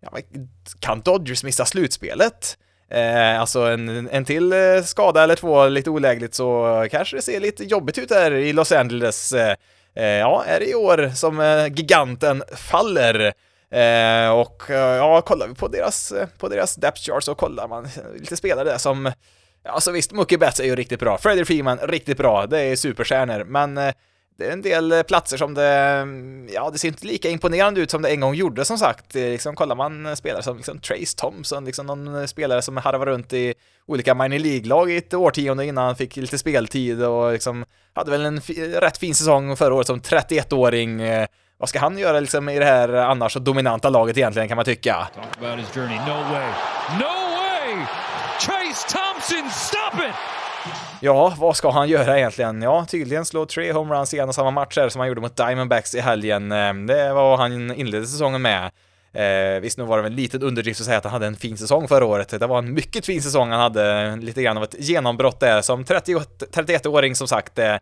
ja 0.00 0.08
men 0.12 0.48
kan 0.80 1.00
Dodgers 1.00 1.44
missa 1.44 1.64
slutspelet? 1.64 2.56
Eh, 2.90 3.40
alltså 3.40 3.60
en, 3.60 4.08
en 4.08 4.24
till 4.24 4.52
eh, 4.52 4.82
skada 4.84 5.22
eller 5.22 5.36
två 5.36 5.68
lite 5.68 5.90
olägligt 5.90 6.34
så 6.34 6.86
kanske 6.90 7.16
det 7.16 7.22
ser 7.22 7.40
lite 7.40 7.64
jobbigt 7.64 7.98
ut 7.98 8.10
här 8.10 8.30
i 8.30 8.52
Los 8.52 8.72
Angeles. 8.72 9.32
Eh, 9.32 9.56
eh 9.94 10.04
ja, 10.04 10.44
är 10.46 10.60
det 10.60 10.70
i 10.70 10.74
år 10.74 11.10
som 11.14 11.40
eh, 11.40 11.66
giganten 11.66 12.42
faller? 12.56 13.32
Eh, 13.70 14.30
och 14.30 14.62
ja, 14.68 15.20
kollar 15.20 15.48
vi 15.48 15.54
på 15.54 15.68
deras, 15.68 16.12
på 16.38 16.48
deras 16.48 16.74
depth 16.74 17.00
chart 17.00 17.24
så 17.24 17.34
kollar 17.34 17.68
man 17.68 17.88
lite 18.14 18.36
spelare 18.36 18.64
där 18.64 18.78
som 18.78 19.12
Alltså 19.64 19.90
visst, 19.90 20.12
Mookie 20.12 20.38
Betts 20.38 20.60
är 20.60 20.64
ju 20.64 20.76
riktigt 20.76 21.00
bra, 21.00 21.18
Freddie 21.18 21.44
Freeman 21.44 21.78
riktigt 21.78 22.18
bra, 22.18 22.46
det 22.46 22.60
är 22.60 22.76
superstjärnor, 22.76 23.44
men 23.44 23.92
det 24.40 24.46
är 24.46 24.52
en 24.52 24.62
del 24.62 24.92
eh, 24.92 25.02
platser 25.02 25.36
som 25.36 25.54
det, 25.54 25.68
mm, 25.68 26.48
ja, 26.52 26.70
det 26.70 26.78
ser 26.78 26.88
inte 26.88 27.06
lika 27.06 27.28
imponerande 27.28 27.80
ut 27.80 27.90
som 27.90 28.02
det 28.02 28.08
en 28.08 28.20
gång 28.20 28.34
gjorde 28.34 28.64
som 28.64 28.78
sagt. 28.78 29.14
Liksom, 29.14 29.54
kollar 29.54 29.76
man 29.76 30.06
eh, 30.06 30.14
spelare 30.14 30.42
som 30.42 30.56
liksom 30.56 30.78
Trace 30.78 31.16
Thompson, 31.16 31.64
liksom 31.64 31.86
någon 31.86 32.20
eh, 32.20 32.26
spelare 32.26 32.62
som 32.62 32.76
harvar 32.76 33.06
runt 33.06 33.32
i 33.32 33.54
olika 33.86 34.14
minor 34.14 34.38
League-lag 34.38 34.90
i 34.90 34.96
ett 34.96 35.14
årtionde 35.14 35.66
innan 35.66 35.84
han 35.84 35.96
fick 35.96 36.16
lite 36.16 36.38
speltid 36.38 37.02
och 37.02 37.32
liksom 37.32 37.64
hade 37.94 38.10
väl 38.10 38.24
en 38.24 38.40
rätt 38.80 38.98
fin 38.98 39.14
säsong 39.14 39.56
förra 39.56 39.74
året 39.74 39.86
som 39.86 40.00
31-åring. 40.00 41.02
Vad 41.58 41.68
ska 41.68 41.78
han 41.78 41.98
göra 41.98 42.20
liksom 42.20 42.48
i 42.48 42.58
det 42.58 42.64
här 42.64 42.88
annars 42.88 43.32
så 43.32 43.38
dominanta 43.38 43.88
laget 43.88 44.16
egentligen 44.16 44.48
kan 44.48 44.56
man 44.56 44.64
tycka? 44.64 45.08
No 45.16 45.52
way. 46.32 46.48
No 46.98 47.36
way! 47.36 47.86
Trace 48.40 48.88
Thompson, 48.88 49.50
stop 49.50 50.02
it! 50.08 50.39
Ja, 51.00 51.34
vad 51.38 51.56
ska 51.56 51.70
han 51.70 51.88
göra 51.88 52.18
egentligen? 52.18 52.62
Ja, 52.62 52.86
tydligen 52.88 53.24
slå 53.24 53.46
tre 53.46 53.72
homeruns 53.72 54.14
i 54.14 54.18
en 54.18 54.28
och 54.28 54.34
samma 54.34 54.50
matcher 54.50 54.88
som 54.88 54.98
han 55.00 55.08
gjorde 55.08 55.20
mot 55.20 55.36
Diamondbacks 55.36 55.94
i 55.94 56.00
helgen. 56.00 56.52
Eh, 56.52 56.74
det 56.74 57.12
var 57.12 57.22
vad 57.22 57.38
han 57.38 57.70
inledde 57.70 58.06
säsongen 58.06 58.42
med. 58.42 58.70
Eh, 59.12 59.60
visst, 59.60 59.78
nu 59.78 59.84
var 59.84 59.96
det 59.96 60.02
väl 60.02 60.12
en 60.12 60.16
liten 60.16 60.42
underdrift 60.42 60.80
att 60.80 60.86
säga 60.86 60.98
att 60.98 61.04
han 61.04 61.12
hade 61.12 61.26
en 61.26 61.36
fin 61.36 61.58
säsong 61.58 61.88
förra 61.88 62.04
året. 62.04 62.40
Det 62.40 62.46
var 62.46 62.58
en 62.58 62.74
mycket 62.74 63.06
fin 63.06 63.22
säsong 63.22 63.50
han 63.50 63.60
hade, 63.60 64.16
lite 64.16 64.42
grann 64.42 64.56
av 64.56 64.64
ett 64.64 64.74
genombrott 64.78 65.40
där 65.40 65.62
som 65.62 65.84
31-åring 65.84 67.14
som 67.14 67.28
sagt. 67.28 67.58
Eh, 67.58 67.76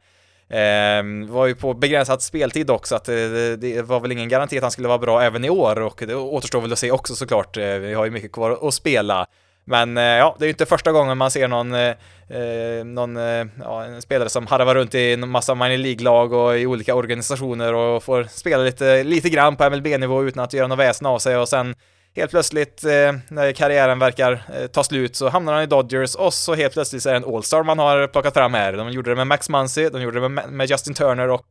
Eh, 0.51 1.29
var 1.29 1.47
ju 1.47 1.55
på 1.55 1.75
begränsad 1.75 2.23
speltid 2.23 2.71
också, 2.71 2.97
att 2.97 3.09
eh, 3.09 3.15
det, 3.59 3.83
var 3.87 4.01
väl 4.01 4.13
ingen 4.13 4.29
garanti 4.29 4.57
att 4.57 4.63
han 4.63 4.71
skulle 4.71 4.89
vara 4.89 4.99
bra 4.99 5.23
även 5.23 5.45
i 5.45 5.51
år 5.51 5.81
och 5.81 6.03
det 6.07 6.15
återstår 6.15 6.61
väl 6.61 6.73
att 6.73 6.79
se 6.79 6.91
också 6.91 7.15
såklart. 7.15 7.57
Eh, 7.57 7.65
vi 7.65 7.95
har 7.95 8.05
ju 8.05 8.11
mycket 8.11 8.33
kvar 8.33 8.69
att 8.69 8.75
spela. 8.75 9.27
Men 9.69 9.97
eh, 9.97 10.05
ja, 10.05 10.37
det 10.39 10.45
är 10.45 10.47
ju 10.47 10.51
inte 10.51 10.67
första 10.67 10.93
gången 10.93 11.19
man 11.19 11.31
ser 11.31 11.49
någon, 11.49 11.75
eh, 11.75 11.95
eh 12.29 12.85
någon 12.85 13.17
eh, 13.17 13.47
ja, 13.63 13.85
en 13.85 14.03
spelare 14.03 14.29
som 14.29 14.47
harvar 14.47 14.75
runt 14.75 14.95
i 14.95 15.13
en 15.13 15.29
massa 15.29 15.55
minor 15.55 15.77
League-lag 15.77 16.33
och 16.33 16.59
i 16.59 16.67
olika 16.67 16.95
organisationer 16.95 17.75
och 17.75 18.03
får 18.03 18.25
spela 18.25 18.63
lite, 18.63 19.05
lite 19.05 19.29
grann 19.29 19.57
på 19.57 19.71
MLB-nivå 19.71 20.25
utan 20.25 20.45
att 20.45 20.53
göra 20.53 20.67
något 20.67 20.79
väsen 20.79 21.07
av 21.07 21.19
sig 21.19 21.37
och 21.37 21.49
sen 21.49 21.75
helt 22.17 22.31
plötsligt 22.31 22.85
eh, 22.85 23.13
när 23.29 23.53
karriären 23.53 23.99
verkar 23.99 24.43
eh, 24.55 24.67
ta 24.67 24.85
slut 24.85 25.17
så 25.17 25.29
hamnar 25.29 25.53
han 25.53 25.63
i 25.63 25.67
Dodgers 25.67 26.15
och 26.15 26.35
så 26.35 26.55
helt 26.55 26.73
plötsligt 26.73 27.03
så 27.03 27.09
är 27.09 27.13
det 27.13 27.27
en 27.27 27.35
All-Star 27.35 27.63
man 27.63 27.79
har 27.79 28.07
plockat 28.07 28.35
fram 28.35 28.55
här. 28.55 28.73
De 28.73 28.91
gjorde 28.91 29.11
det 29.11 29.17
med 29.17 29.27
Max 29.27 29.49
Muncy, 29.49 29.89
de 29.89 30.03
gjorde 30.03 30.21
det 30.21 30.29
med, 30.29 30.53
med 30.53 30.71
Justin 30.71 30.95
Turner 30.95 31.29
och 31.29 31.47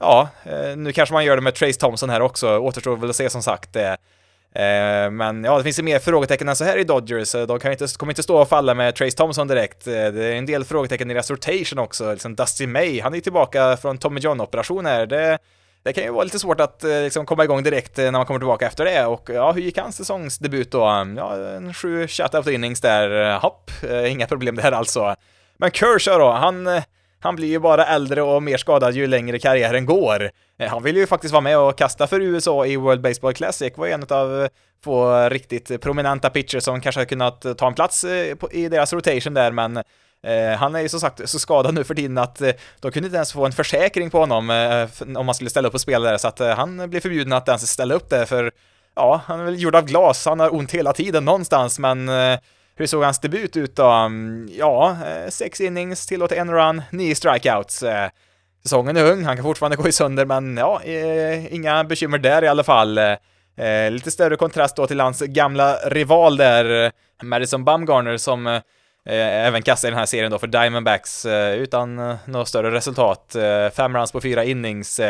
ja, 0.00 0.28
eh, 0.44 0.76
nu 0.76 0.92
kanske 0.92 1.12
man 1.12 1.24
gör 1.24 1.36
det 1.36 1.42
med 1.42 1.54
Trace 1.54 1.80
Thompson 1.80 2.10
här 2.10 2.20
också, 2.20 2.58
återstår 2.58 2.96
väl 2.96 3.10
att 3.10 3.16
se 3.16 3.30
som 3.30 3.42
sagt. 3.42 3.76
Eh, 4.54 5.10
men 5.10 5.44
ja, 5.44 5.58
det 5.58 5.64
finns 5.64 5.78
ju 5.78 5.82
mer 5.82 5.98
frågetecken 5.98 6.48
än 6.48 6.56
så 6.56 6.64
här 6.64 6.78
i 6.78 6.84
Dodgers. 6.84 7.32
De 7.32 7.60
kan 7.60 7.72
inte, 7.72 7.86
kommer 7.96 8.12
inte 8.12 8.22
stå 8.22 8.38
och 8.38 8.48
falla 8.48 8.74
med 8.74 8.94
Trace 8.94 9.16
Thompson 9.16 9.48
direkt. 9.48 9.86
Eh, 9.86 9.92
det 9.92 10.24
är 10.24 10.32
en 10.32 10.46
del 10.46 10.64
frågetecken 10.64 11.10
i 11.10 11.14
deras 11.14 11.30
rotation 11.30 11.78
också. 11.78 12.12
Liksom 12.12 12.34
Dusty 12.34 12.66
May, 12.66 13.00
han 13.00 13.14
är 13.14 13.20
tillbaka 13.20 13.76
från 13.76 13.98
Tommy 13.98 14.20
John-operation 14.20 14.86
här. 14.86 15.06
Det, 15.06 15.38
det 15.82 15.92
kan 15.92 16.04
ju 16.04 16.10
vara 16.10 16.24
lite 16.24 16.38
svårt 16.38 16.60
att 16.60 16.84
eh, 16.84 17.02
liksom, 17.02 17.26
komma 17.26 17.44
igång 17.44 17.62
direkt 17.62 17.96
när 17.96 18.12
man 18.12 18.26
kommer 18.26 18.40
tillbaka 18.40 18.66
efter 18.66 18.84
det. 18.84 19.06
Och 19.06 19.30
ja, 19.32 19.52
hur 19.52 19.62
gick 19.62 19.78
hans 19.78 19.96
säsongsdebut 19.96 20.70
då? 20.70 20.80
Ja, 21.16 21.36
en 21.36 21.74
sju 21.74 22.08
shutout 22.08 22.46
innings 22.46 22.80
där. 22.80 23.38
Hopp, 23.38 23.70
inga 24.08 24.26
problem 24.26 24.56
där 24.56 24.72
alltså. 24.72 25.14
Men 25.56 25.70
Kershaw 25.70 26.24
då, 26.24 26.32
han 26.32 26.82
han 27.20 27.36
blir 27.36 27.48
ju 27.48 27.58
bara 27.58 27.86
äldre 27.86 28.22
och 28.22 28.42
mer 28.42 28.56
skadad 28.56 28.94
ju 28.94 29.06
längre 29.06 29.38
karriären 29.38 29.86
går. 29.86 30.30
Eh, 30.58 30.70
han 30.70 30.82
vill 30.82 30.96
ju 30.96 31.06
faktiskt 31.06 31.32
vara 31.32 31.40
med 31.40 31.58
och 31.58 31.78
kasta 31.78 32.06
för 32.06 32.20
USA 32.20 32.66
i 32.66 32.76
World 32.76 33.00
Baseball 33.00 33.34
Classic, 33.34 33.72
var 33.76 33.86
en 33.86 34.04
av 34.08 34.42
eh, 34.42 34.48
få 34.84 35.28
riktigt 35.28 35.80
prominenta 35.80 36.30
pitchers 36.30 36.64
som 36.64 36.80
kanske 36.80 37.00
hade 37.00 37.08
kunnat 37.08 37.44
eh, 37.44 37.52
ta 37.52 37.66
en 37.66 37.74
plats 37.74 38.04
i 38.50 38.68
deras 38.68 38.92
rotation 38.92 39.34
där, 39.34 39.52
men 39.52 39.82
han 40.58 40.74
är 40.74 40.80
ju 40.80 40.88
som 40.88 41.00
sagt 41.00 41.28
så 41.28 41.38
skadad 41.38 41.74
nu 41.74 41.84
för 41.84 41.94
tiden 41.94 42.18
att 42.18 42.42
de 42.80 42.92
kunde 42.92 43.06
inte 43.06 43.16
ens 43.16 43.32
få 43.32 43.46
en 43.46 43.52
försäkring 43.52 44.10
på 44.10 44.18
honom 44.18 44.50
om 45.16 45.26
man 45.26 45.34
skulle 45.34 45.50
ställa 45.50 45.68
upp 45.68 45.74
och 45.74 45.80
spela 45.80 46.10
där, 46.10 46.18
så 46.18 46.28
att 46.28 46.38
han 46.38 46.90
blev 46.90 47.00
förbjuden 47.00 47.32
att 47.32 47.48
ens 47.48 47.70
ställa 47.70 47.94
upp 47.94 48.10
där, 48.10 48.24
för 48.24 48.52
ja, 48.96 49.20
han 49.26 49.40
är 49.40 49.44
väl 49.44 49.62
gjord 49.62 49.74
av 49.74 49.84
glas, 49.84 50.26
han 50.26 50.40
har 50.40 50.54
ont 50.54 50.72
hela 50.72 50.92
tiden 50.92 51.24
någonstans, 51.24 51.78
men 51.78 52.10
hur 52.78 52.86
såg 52.86 53.02
hans 53.02 53.18
debut 53.18 53.56
ut 53.56 53.76
då? 53.76 53.86
Mm, 53.86 54.48
ja, 54.52 54.96
eh, 55.06 55.30
sex 55.30 55.60
innings, 55.60 56.06
tillåt 56.06 56.32
en 56.32 56.50
run, 56.50 56.82
nio 56.90 57.14
strikeouts. 57.14 57.82
Eh, 57.82 58.10
säsongen 58.62 58.96
är 58.96 59.12
ung, 59.12 59.24
han 59.24 59.36
kan 59.36 59.44
fortfarande 59.44 59.76
gå 59.76 59.88
i 59.88 59.92
sönder, 59.92 60.24
men 60.24 60.56
ja, 60.56 60.82
eh, 60.82 61.54
inga 61.54 61.84
bekymmer 61.84 62.18
där 62.18 62.44
i 62.44 62.48
alla 62.48 62.64
fall. 62.64 63.00
Lite 63.90 64.10
större 64.10 64.36
kontrast 64.36 64.76
då 64.76 64.86
till 64.86 65.00
hans 65.00 65.20
gamla 65.20 65.76
rival 65.76 66.36
där, 66.36 66.92
Madison 67.22 67.64
Bumgarner, 67.64 68.16
som 68.16 68.60
även 69.06 69.62
kastade 69.62 69.88
i 69.88 69.90
den 69.90 69.98
här 69.98 70.06
serien 70.06 70.30
då 70.30 70.38
för 70.38 70.46
Diamondbacks 70.46 71.26
utan 71.56 72.16
något 72.24 72.48
större 72.48 72.70
resultat. 72.70 73.36
Fem 73.72 73.96
runs 73.96 74.12
på 74.12 74.20
fyra 74.20 74.44
innings. 74.44 75.00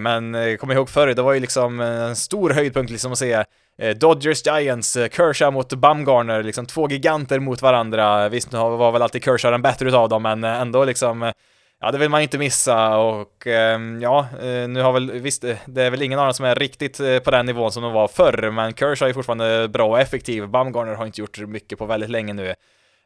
Men 0.00 0.36
kom 0.58 0.72
ihåg 0.72 0.90
förr, 0.90 1.06
det 1.06 1.22
var 1.22 1.32
ju 1.32 1.40
liksom 1.40 1.80
en 1.80 2.16
stor 2.16 2.50
höjdpunkt 2.50 2.92
liksom 2.92 3.12
att 3.12 3.18
se 3.18 3.44
Eh, 3.78 3.96
Dodgers 3.96 4.46
Giants, 4.46 4.96
eh, 4.96 5.08
Kershaw 5.08 5.50
mot 5.50 5.72
Bumgarner, 5.72 6.42
liksom 6.42 6.66
två 6.66 6.88
giganter 6.88 7.38
mot 7.38 7.62
varandra. 7.62 8.28
Visst, 8.28 8.52
nu 8.52 8.58
var 8.58 8.92
väl 8.92 9.02
alltid 9.02 9.24
Kershaw 9.24 9.54
den 9.54 9.62
bättre 9.62 9.88
utav 9.88 10.08
dem, 10.08 10.22
men 10.22 10.44
eh, 10.44 10.60
ändå 10.60 10.84
liksom 10.84 11.32
Ja, 11.80 11.90
det 11.90 11.98
vill 11.98 12.08
man 12.08 12.22
inte 12.22 12.38
missa 12.38 12.96
och 12.96 13.46
ehm, 13.46 14.00
ja, 14.02 14.26
nu 14.68 14.80
har 14.80 14.92
väl, 14.92 15.12
visst, 15.12 15.44
det 15.66 15.82
är 15.82 15.90
väl 15.90 16.02
ingen 16.02 16.18
annan 16.18 16.34
som 16.34 16.44
är 16.44 16.54
riktigt 16.54 17.00
på 17.24 17.30
den 17.30 17.46
nivån 17.46 17.72
som 17.72 17.82
de 17.82 17.92
var 17.92 18.08
förr, 18.08 18.50
men 18.50 18.74
Kershaw 18.74 19.10
är 19.10 19.14
fortfarande 19.14 19.68
bra 19.68 19.88
och 19.88 20.00
effektiv. 20.00 20.48
Bumgarner 20.48 20.94
har 20.94 21.06
inte 21.06 21.20
gjort 21.20 21.38
mycket 21.38 21.78
på 21.78 21.86
väldigt 21.86 22.10
länge 22.10 22.32
nu. 22.32 22.54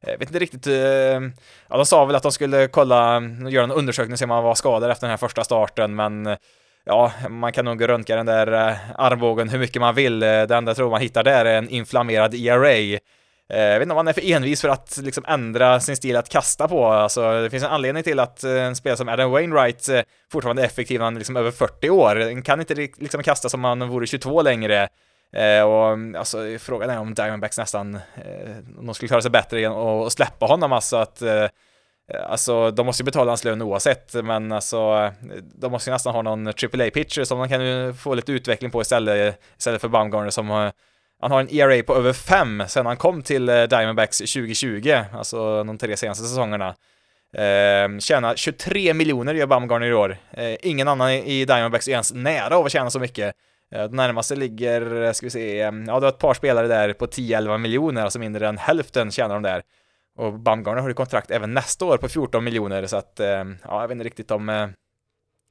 Jag 0.06 0.18
vet 0.18 0.28
inte 0.28 0.38
riktigt, 0.38 0.66
ehm, 0.66 1.32
ja 1.68 1.76
de 1.76 1.86
sa 1.86 2.04
väl 2.04 2.16
att 2.16 2.22
de 2.22 2.32
skulle 2.32 2.68
kolla, 2.68 3.22
göra 3.48 3.64
en 3.64 3.70
undersökning 3.70 4.12
och 4.12 4.18
se 4.18 4.24
om 4.24 4.30
han 4.30 4.44
var 4.44 4.54
skadad 4.54 4.90
efter 4.90 5.06
den 5.06 5.10
här 5.10 5.16
första 5.16 5.44
starten, 5.44 5.94
men 5.94 6.36
ja, 6.84 7.12
man 7.28 7.52
kan 7.52 7.64
nog 7.64 7.88
röntga 7.88 8.16
den 8.16 8.26
där 8.26 8.68
eh, 8.68 8.76
armbågen 8.94 9.48
hur 9.48 9.58
mycket 9.58 9.80
man 9.80 9.94
vill. 9.94 10.22
Eh, 10.22 10.28
det 10.28 10.54
enda 10.56 10.70
jag 10.70 10.76
tror 10.76 10.90
man 10.90 11.00
hittar 11.00 11.24
där 11.24 11.44
är 11.44 11.58
en 11.58 11.68
inflammerad 11.68 12.34
ERA. 12.34 12.70
Eh, 12.72 12.98
jag 13.48 13.78
vet 13.78 13.82
inte 13.82 13.92
om 13.92 13.96
han 13.96 14.08
är 14.08 14.12
för 14.12 14.32
envis 14.32 14.60
för 14.60 14.68
att 14.68 14.98
liksom 15.02 15.24
ändra 15.28 15.80
sin 15.80 15.96
stil 15.96 16.16
att 16.16 16.28
kasta 16.28 16.68
på. 16.68 16.86
Alltså, 16.86 17.42
det 17.42 17.50
finns 17.50 17.62
en 17.64 17.70
anledning 17.70 18.02
till 18.02 18.18
att 18.18 18.44
en 18.44 18.76
spelare 18.76 18.96
som 18.96 19.08
Adam 19.08 19.30
Wainwright 19.30 19.88
fortfarande 20.32 20.62
är 20.62 20.66
effektiv 20.66 20.98
när 20.98 21.04
han 21.04 21.14
är 21.14 21.20
liksom 21.20 21.36
över 21.36 21.50
40 21.50 21.90
år. 21.90 22.16
Han 22.16 22.42
kan 22.42 22.60
inte 22.60 22.74
liksom 22.74 23.22
kasta 23.22 23.48
som 23.48 23.64
om 23.64 23.80
han 23.80 23.88
vore 23.88 24.06
22 24.06 24.42
längre. 24.42 24.88
och 25.64 26.18
alltså, 26.18 26.38
frågan 26.58 26.90
är 26.90 26.98
om 26.98 27.14
Diamondbacks 27.14 27.58
nästan, 27.58 27.98
om 28.78 28.86
de 28.86 28.94
skulle 28.94 29.08
klara 29.08 29.22
sig 29.22 29.30
bättre 29.30 29.58
igen 29.58 29.72
och 29.72 30.12
släppa 30.12 30.46
honom 30.46 30.72
alltså 30.72 30.96
att 30.96 31.22
Eh, 32.12 32.30
alltså, 32.30 32.70
de 32.70 32.86
måste 32.86 33.02
ju 33.02 33.04
betala 33.04 33.30
hans 33.30 33.44
lön 33.44 33.62
oavsett, 33.62 34.14
men 34.14 34.52
alltså, 34.52 35.10
de 35.54 35.72
måste 35.72 35.90
ju 35.90 35.92
nästan 35.92 36.14
ha 36.14 36.22
någon 36.22 36.48
AAA-pitcher 36.48 37.24
som 37.24 37.38
de 37.38 37.48
kan 37.48 37.94
få 37.94 38.14
lite 38.14 38.32
utveckling 38.32 38.70
på 38.70 38.82
istället, 38.82 39.40
istället 39.58 39.80
för 39.80 39.88
Baumgartner 39.88 40.30
som 40.30 40.50
har 40.50 40.72
han 41.22 41.30
har 41.30 41.40
en 41.40 41.54
ERA 41.54 41.82
på 41.82 41.96
över 41.96 42.12
5 42.12 42.62
sedan 42.68 42.86
han 42.86 42.96
kom 42.96 43.22
till 43.22 43.48
eh, 43.48 43.62
Diamondbacks 43.62 44.18
2020, 44.18 44.98
alltså 45.12 45.64
de 45.64 45.78
tre 45.78 45.96
senaste 45.96 46.24
säsongerna. 46.24 46.74
Eh, 47.36 47.98
tjänar 47.98 48.36
23 48.36 48.94
miljoner 48.94 49.34
gör 49.34 49.46
Baumgartner 49.46 49.86
i 49.86 49.94
år. 49.94 50.16
Eh, 50.30 50.56
ingen 50.62 50.88
annan 50.88 51.10
i 51.10 51.44
Diamondbacks 51.44 51.88
är 51.88 51.92
ens 51.92 52.12
nära 52.12 52.56
av 52.56 52.66
att 52.66 52.72
tjäna 52.72 52.90
så 52.90 53.00
mycket. 53.00 53.34
Eh, 53.74 53.82
det 53.82 53.96
närmaste 53.96 54.36
ligger, 54.36 55.02
eh, 55.02 55.12
ska 55.12 55.26
vi 55.26 55.30
se, 55.30 55.56
ja 55.56 55.70
det 55.70 56.00
var 56.00 56.08
ett 56.08 56.18
par 56.18 56.34
spelare 56.34 56.66
där 56.66 56.92
på 56.92 57.06
10-11 57.06 57.58
miljoner, 57.58 58.02
alltså 58.02 58.18
mindre 58.18 58.48
än 58.48 58.58
hälften 58.58 59.10
tjänar 59.10 59.34
de 59.34 59.42
där. 59.42 59.62
Och 60.18 60.32
Bumgarner 60.32 60.80
har 60.80 60.88
ju 60.88 60.94
kontrakt 60.94 61.30
även 61.30 61.54
nästa 61.54 61.84
år 61.84 61.96
på 61.96 62.08
14 62.08 62.44
miljoner 62.44 62.86
så 62.86 62.96
att, 62.96 63.20
eh, 63.20 63.26
ja, 63.26 63.80
jag 63.80 63.88
vet 63.88 63.92
inte 63.92 64.04
riktigt 64.04 64.30
om, 64.30 64.48
eh, 64.48 64.68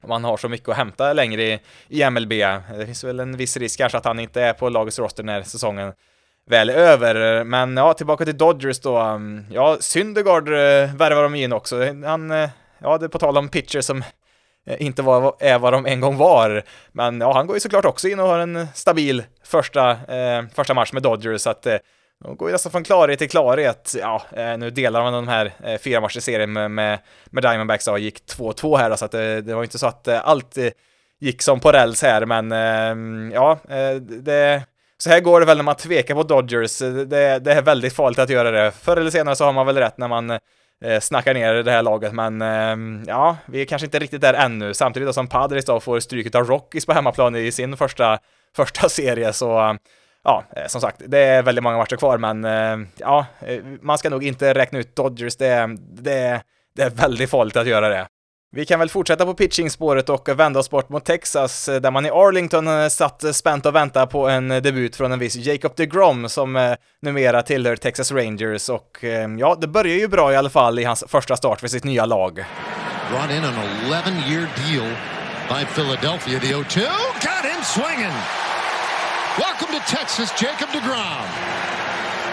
om 0.02 0.10
han 0.10 0.24
har 0.24 0.36
så 0.36 0.48
mycket 0.48 0.68
att 0.68 0.76
hämta 0.76 1.12
längre 1.12 1.42
i, 1.42 1.60
i 1.88 2.02
MLB. 2.10 2.32
Det 2.78 2.86
finns 2.86 3.04
väl 3.04 3.20
en 3.20 3.36
viss 3.36 3.56
risk 3.56 3.78
kanske 3.78 3.98
att 3.98 4.04
han 4.04 4.20
inte 4.20 4.42
är 4.42 4.52
på 4.52 4.68
lagets 4.68 4.98
roster 4.98 5.22
när 5.22 5.42
säsongen 5.42 5.92
väl 6.46 6.70
är 6.70 6.74
över. 6.74 7.44
Men 7.44 7.76
ja, 7.76 7.94
tillbaka 7.94 8.24
till 8.24 8.38
Dodgers 8.38 8.80
då. 8.80 9.20
Ja, 9.50 9.76
Syndergaard 9.80 10.48
eh, 10.48 10.94
värvar 10.94 11.22
de 11.22 11.34
in 11.34 11.52
också. 11.52 11.84
Han, 12.04 12.30
ja, 12.78 12.98
det 12.98 13.06
är 13.06 13.08
på 13.08 13.18
tal 13.18 13.38
om 13.38 13.48
pitcher 13.48 13.80
som 13.80 14.04
inte 14.78 15.02
var, 15.02 15.36
är 15.38 15.58
vad 15.58 15.72
de 15.72 15.86
en 15.86 16.00
gång 16.00 16.16
var. 16.16 16.62
Men 16.92 17.20
ja, 17.20 17.32
han 17.32 17.46
går 17.46 17.56
ju 17.56 17.60
såklart 17.60 17.84
också 17.84 18.08
in 18.08 18.20
och 18.20 18.26
har 18.26 18.38
en 18.38 18.66
stabil 18.74 19.24
första, 19.44 19.90
eh, 19.90 20.44
första 20.54 20.74
match 20.74 20.92
med 20.92 21.02
Dodgers, 21.02 21.40
så 21.40 21.50
att 21.50 21.66
eh, 21.66 21.76
de 22.22 22.36
går 22.36 22.48
ju 22.48 22.52
nästan 22.52 22.72
från 22.72 22.84
klarhet 22.84 23.18
till 23.18 23.30
klarhet. 23.30 23.94
Ja, 23.98 24.22
eh, 24.32 24.58
nu 24.58 24.70
delar 24.70 25.02
man 25.02 25.12
de 25.12 25.28
här 25.28 25.52
eh, 25.64 25.78
fyra 25.78 26.00
matcher 26.00 26.20
serien 26.20 26.52
med, 26.52 26.70
med, 26.70 26.98
med 27.26 27.42
Diamondbacks 27.42 27.88
och 27.88 27.98
gick 27.98 28.20
2-2 28.36 28.78
här, 28.78 28.96
så 28.96 29.04
att 29.04 29.10
det, 29.10 29.40
det 29.40 29.54
var 29.54 29.62
inte 29.62 29.78
så 29.78 29.86
att 29.86 30.08
allt 30.08 30.58
gick 31.20 31.42
som 31.42 31.60
på 31.60 31.72
räls 31.72 32.02
här, 32.02 32.26
men 32.26 32.52
ehm, 32.52 33.32
ja, 33.34 33.58
det, 34.00 34.62
så 34.98 35.10
här 35.10 35.20
går 35.20 35.40
det 35.40 35.46
väl 35.46 35.56
när 35.56 35.64
man 35.64 35.76
tvekar 35.76 36.14
på 36.14 36.22
Dodgers. 36.22 36.78
Det, 36.78 37.38
det, 37.38 37.52
är 37.52 37.62
väldigt 37.62 37.92
farligt 37.92 38.18
att 38.18 38.30
göra 38.30 38.50
det. 38.50 38.70
Förr 38.70 38.96
eller 38.96 39.10
senare 39.10 39.36
så 39.36 39.44
har 39.44 39.52
man 39.52 39.66
väl 39.66 39.76
rätt 39.76 39.98
när 39.98 40.08
man 40.08 40.38
snackar 41.00 41.34
ner 41.34 41.54
det 41.54 41.70
här 41.70 41.82
laget, 41.82 42.12
men 42.12 42.42
ehm, 42.42 43.04
ja, 43.06 43.36
vi 43.46 43.60
är 43.60 43.64
kanske 43.64 43.86
inte 43.86 43.98
riktigt 43.98 44.20
där 44.20 44.34
ännu. 44.34 44.74
Samtidigt 44.74 45.14
som 45.14 45.26
Padres 45.26 45.64
då 45.64 45.80
får 45.80 46.00
stryket 46.00 46.34
av 46.34 46.44
Rockies 46.44 46.86
på 46.86 46.92
hemmaplan 46.92 47.36
i 47.36 47.52
sin 47.52 47.76
första, 47.76 48.18
första 48.56 48.88
serie, 48.88 49.32
så 49.32 49.76
ja, 50.24 50.44
eh, 50.56 50.66
som 50.66 50.80
sagt, 50.80 51.02
det 51.06 51.18
är 51.18 51.42
väldigt 51.42 51.64
många 51.64 51.76
matcher 51.76 51.96
kvar, 51.96 52.18
men 52.18 52.44
eh, 52.44 52.88
ja, 52.96 53.26
eh, 53.40 53.64
man 53.80 53.98
ska 53.98 54.10
nog 54.10 54.24
inte 54.24 54.54
räkna 54.54 54.78
ut 54.78 54.96
Dodgers. 54.96 55.36
Det, 55.36 55.76
det, 55.80 56.42
det 56.76 56.82
är 56.82 56.90
väldigt 56.90 57.30
farligt 57.30 57.56
att 57.56 57.66
göra 57.66 57.88
det. 57.88 58.06
Vi 58.54 58.66
kan 58.66 58.78
väl 58.78 58.88
fortsätta 58.88 59.24
på 59.24 59.34
pitchingspåret 59.34 60.08
och 60.08 60.28
vända 60.28 60.60
oss 60.60 60.70
bort 60.70 60.88
mot 60.88 61.04
Texas, 61.04 61.66
där 61.66 61.90
man 61.90 62.06
i 62.06 62.10
Arlington 62.10 62.90
satt 62.90 63.36
spänt 63.36 63.66
och 63.66 63.74
väntade 63.74 64.06
på 64.06 64.28
en 64.28 64.48
debut 64.48 64.96
från 64.96 65.12
en 65.12 65.18
viss 65.18 65.36
Jacob 65.36 65.72
DeGrom 65.76 66.28
som 66.28 66.76
numera 67.02 67.42
tillhör 67.42 67.76
Texas 67.76 68.12
Rangers 68.12 68.68
och 68.68 69.04
ja, 69.38 69.56
det 69.60 69.66
börjar 69.66 69.96
ju 69.96 70.08
bra 70.08 70.32
i 70.32 70.36
alla 70.36 70.50
fall 70.50 70.78
i 70.78 70.84
hans 70.84 71.04
första 71.08 71.36
start 71.36 71.60
för 71.60 71.68
sitt 71.68 71.84
nya 71.84 72.06
lag. 72.06 72.44
Brought 73.10 73.30
in 73.30 73.44
an 73.44 73.54
11 73.84 74.28
year 74.28 74.48
deal 74.56 74.96
by 75.48 75.64
Philadelphia, 75.74 76.40
the 76.40 76.54
0-2, 76.54 76.80
got 77.20 77.44
him 77.44 77.62
swinging! 77.64 78.41
Welcome 79.38 79.78
to 79.78 79.96
Texas, 79.96 80.30
Jacob 80.42 80.68
DeGrom. 80.68 81.26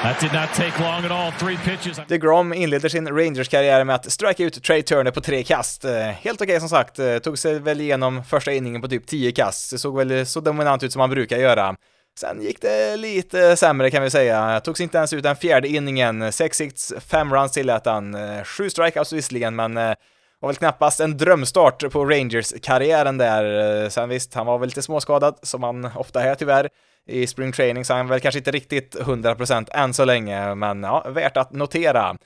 That 0.04 0.20
did 0.20 0.34
not 0.34 0.54
take 0.54 0.80
long 0.80 1.06
at 1.06 1.12
all. 1.12 1.32
Three 1.32 1.58
pitches. 1.58 2.02
DeGrom 2.08 2.54
inleder 2.54 2.90
sin 2.90 3.08
Rangers-karriär 3.08 3.84
med 3.84 3.96
att 3.96 4.12
strika 4.12 4.44
ut 4.44 4.64
Trey 4.64 4.84
Turner 4.84 5.12
på 5.12 5.22
tre 5.22 5.44
kast. 5.44 5.86
Eh, 5.86 5.92
helt 5.92 6.42
okej 6.42 6.52
okay, 6.52 6.60
som 6.60 6.70
sagt, 6.70 7.00
eh, 7.00 7.18
tog 7.18 7.38
sig 7.40 7.60
väl 7.60 7.82
igenom 7.82 8.24
första 8.24 8.52
inningen 8.52 8.82
på 8.82 8.88
typ 8.88 9.08
10 9.08 9.32
kast. 9.32 9.72
Det 9.72 9.78
såg 9.78 9.98
väl 9.98 10.26
så 10.26 10.40
dominant 10.40 10.84
ut 10.84 10.92
som 10.92 11.00
man 11.00 11.10
brukar 11.10 11.38
göra. 11.38 11.76
Sen 12.20 12.42
gick 12.42 12.62
det 12.62 12.98
lite 12.98 13.56
sämre 13.56 13.92
kan 13.92 14.04
vi 14.04 14.10
säga. 14.10 14.60
Tog 14.60 14.78
sig 14.78 14.84
inte 14.84 14.98
ens 14.98 15.14
ut 15.14 15.24
den 15.24 15.36
fjärde 15.36 15.68
inningen. 15.68 16.32
Sex 16.32 16.62
hits, 16.62 16.94
fem 17.08 17.34
runs 17.34 17.52
tillät 17.52 17.86
han. 17.86 18.16
Eh, 18.16 18.44
sju 18.44 18.70
strikeouts 18.70 19.14
visserligen, 19.14 19.56
men 19.56 19.96
var 20.42 20.50
väl 20.50 20.56
knappast 20.56 21.00
en 21.00 21.18
drömstart 21.18 21.92
på 21.92 22.06
Rangers-karriären 22.06 23.18
där. 23.18 23.90
Sen 23.90 24.10
visst, 24.10 24.34
han 24.34 24.46
var 24.46 24.60
väl 24.60 24.68
lite 24.70 24.82
småskadad, 24.82 25.40
som 25.42 25.64
han 25.64 25.90
ofta 25.96 26.24
är 26.24 26.36
tyvärr, 26.36 26.70
i 27.08 27.28
spring 27.28 27.52
training, 27.52 27.86
så 27.86 27.94
han 27.94 28.06
är 28.06 28.10
väl 28.10 28.20
kanske 28.20 28.40
inte 28.40 28.52
riktigt 28.52 28.96
100% 28.96 29.68
än 29.72 29.94
så 29.94 30.06
länge, 30.06 30.56
men 30.56 30.84
ja, 30.84 31.06
värt 31.10 31.38
att 31.38 31.52
notera. 31.52 32.18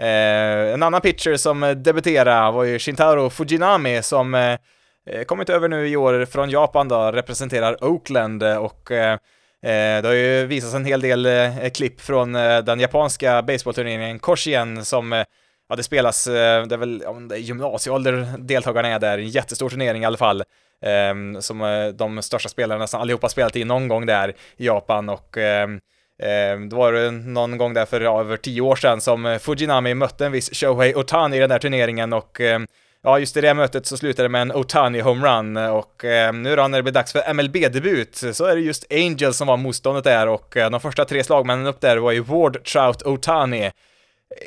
Eh, 0.00 0.74
en 0.74 0.82
annan 0.82 1.00
pitcher 1.00 1.36
som 1.36 1.74
debuterade 1.76 2.52
var 2.52 2.64
ju 2.64 2.78
Shintaro 2.78 3.30
Fujinami 3.30 4.02
som 4.02 4.34
eh, 4.34 4.58
kommit 5.26 5.50
över 5.50 5.68
nu 5.68 5.88
i 5.88 5.96
år 5.96 6.24
från 6.24 6.50
Japan 6.50 6.88
då, 6.88 7.12
representerar 7.12 7.84
Oakland 7.84 8.42
och 8.42 8.90
eh, 8.90 9.12
eh 9.62 10.02
det 10.02 10.04
har 10.04 10.14
ju 10.14 10.46
visats 10.46 10.74
en 10.74 10.84
hel 10.84 11.00
del 11.00 11.26
eh, 11.26 11.70
klipp 11.74 12.00
från 12.00 12.34
eh, 12.34 12.58
den 12.58 12.80
japanska 12.80 13.42
baseballturneringen 13.42 14.18
Koshien 14.18 14.84
som 14.84 15.12
eh, 15.12 15.24
ja, 15.68 15.76
det 15.76 15.82
spelas, 15.82 16.26
eh, 16.26 16.66
det 16.66 16.74
är 16.74 16.78
väl 16.78 17.02
ja, 17.04 17.12
det 17.12 17.34
är 17.34 17.38
gymnasieålder 17.38 18.34
deltagarna 18.38 18.88
är 18.88 18.98
där, 18.98 19.18
en 19.18 19.28
jättestor 19.28 19.68
turnering 19.68 20.02
i 20.02 20.06
alla 20.06 20.16
fall. 20.16 20.42
Um, 21.10 21.42
som 21.42 21.62
eh, 21.62 21.88
de 21.88 22.22
största 22.22 22.48
spelarna 22.48 22.80
nästan 22.80 23.00
allihopa 23.00 23.28
spelat 23.28 23.56
i 23.56 23.64
någon 23.64 23.88
gång 23.88 24.06
där 24.06 24.34
i 24.56 24.66
Japan 24.66 25.08
och 25.08 25.36
um, 25.36 25.80
um, 26.54 26.68
då 26.68 26.76
var 26.76 26.92
det 26.92 27.10
någon 27.10 27.58
gång 27.58 27.74
där 27.74 27.86
för 27.86 28.00
ja, 28.00 28.20
över 28.20 28.36
tio 28.36 28.60
år 28.60 28.76
sedan 28.76 29.00
som 29.00 29.38
Fujinami 29.40 29.94
mötte 29.94 30.26
en 30.26 30.32
viss 30.32 30.50
Shohei 30.54 30.94
Otani 30.94 31.36
i 31.36 31.40
den 31.40 31.48
där 31.48 31.58
turneringen 31.58 32.12
och 32.12 32.40
ehm, 32.40 32.66
Ja, 33.06 33.18
just 33.18 33.36
i 33.36 33.40
det 33.40 33.54
mötet 33.54 33.86
så 33.86 33.96
slutade 33.96 34.24
det 34.24 34.28
med 34.28 34.42
en 34.42 34.52
Otani 34.52 35.00
homerun 35.00 35.56
och 35.56 36.04
eh, 36.04 36.32
nu 36.32 36.56
då 36.56 36.68
när 36.68 36.78
det 36.78 36.82
blir 36.82 36.92
dags 36.92 37.12
för 37.12 37.34
MLB-debut 37.34 38.24
så 38.32 38.44
är 38.44 38.56
det 38.56 38.62
just 38.62 38.92
Angels 38.92 39.36
som 39.36 39.46
var 39.46 39.56
motståndet 39.56 40.04
där 40.04 40.28
och 40.28 40.56
eh, 40.56 40.70
de 40.70 40.80
första 40.80 41.04
tre 41.04 41.24
slagmännen 41.24 41.66
upp 41.66 41.80
där 41.80 41.96
var 41.96 42.12
ju 42.12 42.20
Ward, 42.20 42.64
Trout, 42.64 43.02
Otani. 43.02 43.70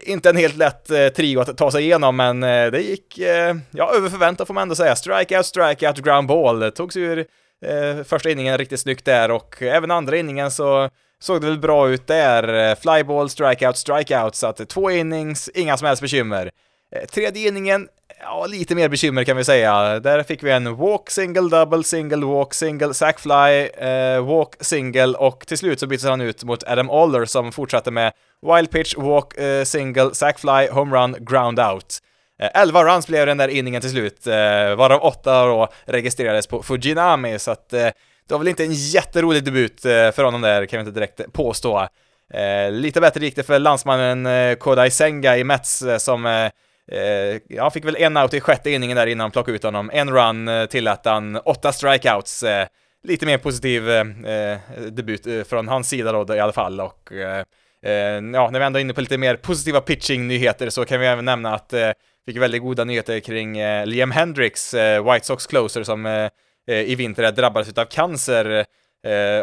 Inte 0.03 0.29
en 0.29 0.37
helt 0.37 0.57
lätt 0.57 0.89
eh, 0.89 1.07
trio 1.07 1.39
att 1.39 1.57
ta 1.57 1.71
sig 1.71 1.83
igenom, 1.83 2.15
men 2.15 2.43
eh, 2.43 2.71
det 2.71 2.81
gick, 2.81 3.17
eh, 3.17 3.55
ja, 3.71 3.91
över 3.95 4.09
förväntan 4.09 4.47
får 4.47 4.53
man 4.53 4.61
ändå 4.61 4.75
säga. 4.75 4.95
Strikeout, 4.95 5.45
strikeout, 5.45 5.97
ground 5.97 6.27
ball. 6.27 6.71
Togs 6.71 6.97
ur 6.97 7.25
eh, 7.65 8.03
första 8.03 8.29
inningen 8.29 8.57
riktigt 8.57 8.79
snyggt 8.79 9.05
där 9.05 9.31
och 9.31 9.61
även 9.61 9.91
andra 9.91 10.17
inningen 10.17 10.51
så 10.51 10.89
såg 11.21 11.41
det 11.41 11.47
väl 11.47 11.59
bra 11.59 11.89
ut 11.89 12.07
där. 12.07 12.75
Flyball, 12.75 13.29
strikeout, 13.29 13.77
strikeout, 13.77 14.35
så 14.35 14.47
att 14.47 14.69
två 14.69 14.91
innings, 14.91 15.49
inga 15.49 15.77
som 15.77 15.87
helst 15.87 16.01
bekymmer. 16.01 16.51
Eh, 16.95 17.05
tredje 17.05 17.47
inningen, 17.47 17.87
ja, 18.21 18.45
lite 18.45 18.75
mer 18.75 18.89
bekymmer 18.89 19.23
kan 19.23 19.37
vi 19.37 19.43
säga. 19.43 19.99
Där 19.99 20.23
fick 20.23 20.43
vi 20.43 20.51
en 20.51 20.75
walk, 20.75 21.09
single, 21.09 21.49
double, 21.49 21.83
single, 21.83 22.25
walk, 22.25 22.53
single, 22.53 22.93
sack 22.93 23.19
fly, 23.19 23.67
eh, 23.87 24.25
walk, 24.25 24.55
single 24.59 25.17
och 25.17 25.47
till 25.47 25.57
slut 25.57 25.79
så 25.79 25.87
byttes 25.87 26.05
han 26.05 26.21
ut 26.21 26.43
mot 26.43 26.63
Adam 26.63 26.89
Aller 26.89 27.25
som 27.25 27.51
fortsatte 27.51 27.91
med 27.91 28.13
wild 28.55 28.71
pitch, 28.71 28.95
walk, 28.97 29.37
eh, 29.37 29.63
single, 29.63 30.13
sack 30.13 30.39
fly, 30.39 30.67
home 30.71 30.97
run, 30.97 31.15
ground 31.19 31.59
out. 31.59 31.97
Eh, 32.41 32.61
11 32.61 32.83
runs 32.83 33.07
blev 33.07 33.25
den 33.25 33.37
där 33.37 33.47
inningen 33.47 33.81
till 33.81 33.91
slut, 33.91 34.27
eh, 34.27 34.75
varav 34.75 35.01
8 35.01 35.45
då 35.45 35.67
registrerades 35.85 36.47
på 36.47 36.63
Fujinami, 36.63 37.39
så 37.39 37.51
att 37.51 37.73
eh, 37.73 37.87
det 38.27 38.33
var 38.33 38.37
väl 38.37 38.47
inte 38.47 38.63
en 38.63 38.73
jätterolig 38.73 39.43
debut 39.43 39.85
eh, 39.85 40.11
för 40.11 40.23
honom 40.23 40.41
där, 40.41 40.65
kan 40.65 40.77
vi 40.77 40.87
inte 40.87 40.99
direkt 40.99 41.33
påstå. 41.33 41.87
Eh, 42.33 42.71
lite 42.71 43.01
bättre 43.01 43.25
gick 43.25 43.35
det 43.35 43.43
för 43.43 43.59
landsmannen 43.59 44.25
eh, 44.25 44.55
Kodai 44.55 44.91
Senga 44.91 45.37
i 45.37 45.43
Mets 45.43 45.81
eh, 45.81 45.97
som 45.97 46.25
eh, 46.25 46.49
eh, 46.91 47.41
jag 47.47 47.73
fick 47.73 47.85
väl 47.85 47.95
en 47.95 48.17
out 48.17 48.33
i 48.33 48.39
sjätte 48.39 48.71
inningen 48.71 48.97
där 48.97 49.07
innan 49.07 49.29
de 49.29 49.31
plockade 49.31 49.55
ut 49.55 49.63
honom. 49.63 49.89
En 49.93 50.09
run 50.09 50.47
eh, 50.47 50.65
tillät 50.65 51.05
han, 51.05 51.35
åtta 51.35 51.71
strikeouts. 51.71 52.43
Eh, 52.43 52.67
lite 53.03 53.25
mer 53.25 53.37
positiv 53.37 53.89
eh, 53.89 54.01
eh, 54.25 54.59
debut 54.91 55.27
eh, 55.27 55.43
från 55.43 55.67
hans 55.67 55.89
sida 55.89 56.11
då 56.11 56.35
i 56.35 56.39
alla 56.39 56.53
fall 56.53 56.81
och 56.81 57.11
eh, 57.11 57.43
eh, 57.85 58.21
ja, 58.33 58.49
när 58.51 58.59
vi 58.59 58.65
ändå 58.65 58.79
är 58.79 58.81
inne 58.81 58.93
på 58.93 59.01
lite 59.01 59.17
mer 59.17 59.35
positiva 59.35 59.81
pitching-nyheter 59.81 60.69
så 60.69 60.85
kan 60.85 60.99
vi 60.99 61.05
även 61.07 61.25
nämna 61.25 61.55
att 61.55 61.73
eh, 61.73 61.91
fick 62.25 62.37
väldigt 62.37 62.61
goda 62.61 62.83
nyheter 62.83 63.19
kring 63.19 63.57
eh, 63.57 63.85
Liam 63.85 64.11
Hendricks, 64.11 64.73
eh, 64.73 65.11
White 65.13 65.25
Sox 65.25 65.47
closer 65.47 65.83
som 65.83 66.29
i 66.67 66.95
vinter 66.95 67.31
drabbades 67.31 67.77
av 67.77 67.85
cancer 67.85 68.65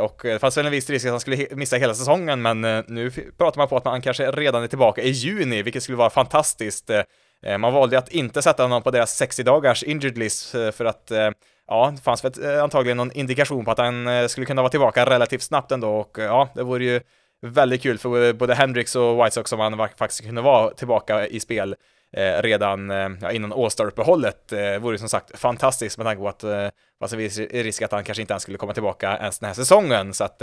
och 0.01 0.21
det 0.23 0.39
fanns 0.39 0.57
väl 0.57 0.67
en 0.67 0.73
viss 0.73 0.91
risk 0.91 1.07
att 1.07 1.11
han 1.11 1.21
skulle 1.21 1.47
missa 1.51 1.77
hela 1.77 1.95
säsongen, 1.95 2.43
men 2.43 2.61
nu 2.89 3.11
pratar 3.39 3.59
man 3.59 3.69
på 3.69 3.77
att 3.77 3.85
han 3.85 4.03
kanske 4.03 4.31
redan 4.31 4.63
är 4.63 4.67
tillbaka 4.67 5.03
i 5.03 5.11
juni, 5.11 5.63
vilket 5.63 5.83
skulle 5.83 5.99
vara 5.99 6.11
fantastiskt. 6.11 6.91
Eh, 7.43 7.59
man 7.59 7.73
valde 7.73 7.99
att 7.99 8.09
inte 8.09 8.43
sätta 8.43 8.63
honom 8.63 8.83
på 8.83 8.91
deras 8.91 9.17
60 9.17 9.43
dagars 9.43 9.83
injured 9.83 10.19
list 10.19 10.55
eh, 10.55 10.71
för 10.71 10.85
att 10.85 11.11
eh, 11.11 11.31
ja, 11.67 11.93
det 11.97 12.03
fanns 12.03 12.25
väl 12.25 12.61
antagligen 12.61 12.97
någon 12.97 13.13
indikation 13.13 13.65
på 13.65 13.71
att 13.71 13.79
han 13.79 14.29
skulle 14.29 14.47
kunna 14.47 14.63
vara 14.63 14.71
tillbaka 14.71 15.07
relativt 15.07 15.43
snabbt 15.43 15.73
ändå 15.73 15.89
och 15.89 16.19
ja, 16.19 16.49
det 16.55 16.63
vore 16.63 16.85
ju 16.85 17.01
väldigt 17.43 17.83
kul 17.83 17.99
för 17.99 18.33
både 18.33 18.55
Hendrix 18.55 18.97
och 18.97 19.25
White 19.25 19.31
Sox 19.31 19.53
om 19.53 19.61
han 19.61 19.89
faktiskt 19.97 20.25
kunde 20.25 20.43
vara 20.43 20.71
tillbaka 20.71 21.27
i 21.27 21.41
spel 21.41 21.75
redan 22.41 22.91
ja, 23.21 23.33
innan 23.33 23.53
All-Star-uppehållet. 23.53 24.53
Eh, 24.53 24.79
vore 24.79 24.99
som 24.99 25.09
sagt 25.09 25.39
fantastiskt 25.39 25.99
med 25.99 26.07
tanke 26.07 26.21
på 26.21 26.29
att 26.29 26.45
eh, 26.45 26.51
det 26.51 26.73
fanns 27.01 27.39
risk 27.39 27.83
att 27.83 27.93
han 27.93 28.05
kanske 28.05 28.23
inte 28.23 28.33
ens 28.33 28.43
skulle 28.43 28.59
komma 28.59 28.73
tillbaka 28.75 29.19
ens 29.19 29.39
den 29.39 29.47
här 29.47 29.55
säsongen. 29.55 30.15
Så 30.15 30.25
att 30.25 30.43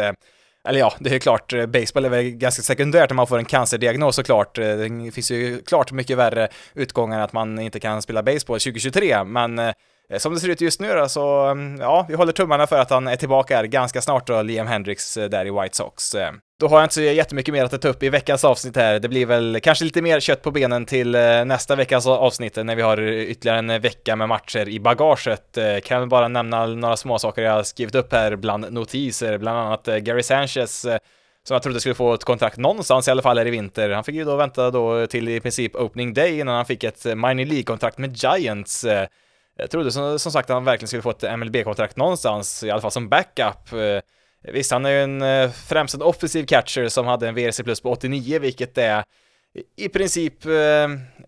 eller 0.67 0.79
ja, 0.79 0.93
det 0.99 1.15
är 1.15 1.19
klart, 1.19 1.53
eh, 1.53 1.65
baseball 1.65 2.05
är 2.05 2.09
väl 2.09 2.29
ganska 2.29 2.61
sekundärt 2.61 3.09
när 3.09 3.15
man 3.15 3.27
får 3.27 3.37
en 3.37 3.45
cancerdiagnos 3.45 4.15
såklart. 4.15 4.57
Eh, 4.57 4.75
det 4.75 5.11
finns 5.11 5.31
ju 5.31 5.61
klart 5.61 5.91
mycket 5.91 6.17
värre 6.17 6.47
utgångar 6.73 7.19
att 7.19 7.33
man 7.33 7.59
inte 7.59 7.79
kan 7.79 8.01
spela 8.01 8.23
baseball 8.23 8.59
2023, 8.59 9.23
men 9.23 9.59
eh, 9.59 9.73
Eh, 10.13 10.17
som 10.19 10.33
det 10.33 10.39
ser 10.39 10.49
ut 10.49 10.61
just 10.61 10.79
nu 10.79 10.93
då, 10.93 11.09
så 11.09 11.45
mm, 11.45 11.81
ja, 11.81 12.05
vi 12.09 12.15
håller 12.15 12.31
tummarna 12.31 12.67
för 12.67 12.79
att 12.79 12.89
han 12.89 13.07
är 13.07 13.15
tillbaka 13.15 13.65
ganska 13.65 14.01
snart 14.01 14.27
då, 14.27 14.41
Liam 14.41 14.67
Hendricks 14.67 15.17
eh, 15.17 15.29
där 15.29 15.45
i 15.45 15.51
White 15.61 15.77
Sox. 15.77 16.15
Eh, 16.15 16.31
då 16.59 16.67
har 16.67 16.77
jag 16.77 16.85
inte 16.85 16.95
så 16.95 17.01
jättemycket 17.01 17.53
mer 17.53 17.63
att 17.63 17.81
ta 17.81 17.87
upp 17.87 18.03
i 18.03 18.09
veckans 18.09 18.43
avsnitt 18.45 18.75
här. 18.75 18.99
Det 18.99 19.09
blir 19.09 19.25
väl 19.25 19.59
kanske 19.63 19.85
lite 19.85 20.01
mer 20.01 20.19
kött 20.19 20.41
på 20.41 20.51
benen 20.51 20.85
till 20.85 21.11
nästa 21.45 21.75
veckas 21.75 22.07
avsnitt 22.07 22.55
när 22.55 22.75
vi 22.75 22.81
har 22.81 23.01
ytterligare 23.01 23.59
en 23.59 23.81
vecka 23.81 24.15
med 24.15 24.29
matcher 24.29 24.69
i 24.69 24.79
bagaget. 24.79 25.57
Kan 25.83 25.99
väl 25.99 26.09
bara 26.09 26.27
nämna 26.27 26.65
några 26.65 26.97
små 26.97 27.19
saker 27.19 27.41
jag 27.41 27.51
har 27.51 27.63
skrivit 27.63 27.95
upp 27.95 28.13
här 28.13 28.35
bland 28.35 28.73
notiser, 28.73 29.37
bland 29.37 29.57
annat 29.57 29.85
Gary 29.85 30.23
Sanchez 30.23 30.81
som 31.47 31.55
jag 31.55 31.63
trodde 31.63 31.79
skulle 31.79 31.95
få 31.95 32.13
ett 32.13 32.23
kontrakt 32.23 32.57
någonstans 32.57 33.07
i 33.07 33.11
alla 33.11 33.21
fall 33.21 33.37
här 33.37 33.47
i 33.47 33.51
vinter. 33.51 33.89
Han 33.89 34.03
fick 34.03 34.15
ju 34.15 34.23
då 34.23 34.35
vänta 34.35 34.71
då 34.71 35.07
till 35.07 35.29
i 35.29 35.39
princip 35.39 35.75
opening 35.75 36.13
day 36.13 36.39
innan 36.39 36.55
han 36.55 36.65
fick 36.65 36.83
ett 36.83 37.05
minor 37.05 37.45
League-kontrakt 37.45 37.97
med 37.97 38.17
Giants. 38.17 38.85
Jag 39.57 39.71
trodde 39.71 39.91
som, 39.91 40.19
som 40.19 40.31
sagt 40.31 40.49
att 40.49 40.53
han 40.53 40.65
verkligen 40.65 40.87
skulle 40.87 41.01
få 41.01 41.09
ett 41.09 41.39
MLB-kontrakt 41.39 41.97
någonstans, 41.97 42.63
i 42.63 42.71
alla 42.71 42.81
fall 42.81 42.91
som 42.91 43.09
backup. 43.09 43.73
Eh, 43.73 44.51
visst, 44.53 44.71
han 44.71 44.85
är 44.85 44.89
ju 44.89 45.03
en 45.03 45.21
eh, 45.21 45.51
främst 45.51 45.95
en 45.95 46.01
offensiv 46.01 46.45
catcher 46.45 46.87
som 46.87 47.07
hade 47.07 47.27
en 47.27 47.35
VRC 47.35 47.63
plus 47.63 47.81
på 47.81 47.91
89, 47.91 48.39
vilket 48.39 48.77
är 48.77 49.03
i 49.75 49.89
princip 49.89 50.45
eh, 50.45 50.53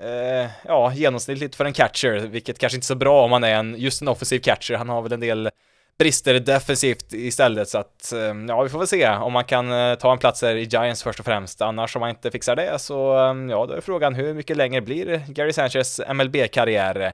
eh, 0.10 0.50
ja, 0.66 0.94
genomsnittligt 0.94 1.56
för 1.56 1.66
en 1.66 1.74
catcher, 1.74 2.28
vilket 2.28 2.60
kanske 2.60 2.78
inte 2.78 2.86
är 2.86 2.88
så 2.88 2.96
bra 2.96 3.24
om 3.24 3.30
man 3.30 3.44
är 3.44 3.56
en, 3.56 3.76
just 3.78 4.02
en 4.02 4.08
offensiv 4.08 4.40
catcher. 4.40 4.74
Han 4.74 4.90
har 4.90 5.02
väl 5.02 5.14
en 5.14 5.20
del 5.20 5.50
brister 6.00 6.40
defensivt 6.40 7.14
istället, 7.14 7.70
så 7.70 7.78
att 7.78 8.14
eh, 8.14 8.34
ja, 8.48 8.64
vi 8.64 8.70
får 8.70 8.80
väl 8.80 8.88
se 8.88 9.10
om 9.10 9.34
man 9.34 9.44
kan 9.44 9.72
eh, 9.72 9.96
ta 9.96 10.12
en 10.12 10.18
plats 10.18 10.42
här 10.42 10.56
i 10.56 10.64
Giants 10.64 11.04
först 11.04 11.20
och 11.20 11.26
främst. 11.26 11.62
Annars 11.62 11.96
om 11.96 12.00
man 12.00 12.10
inte 12.10 12.32
fixar 12.32 12.56
det 12.56 12.80
så, 12.80 13.14
eh, 13.18 13.36
ja, 13.50 13.66
då 13.66 13.74
är 13.74 13.82
frågan 13.82 14.16
hur 14.16 14.34
mycket 14.34 14.58
längre 14.58 14.82
blir 14.82 15.24
Gary 15.28 15.54
Sanchez 15.54 16.02
MLB-karriär? 16.14 17.12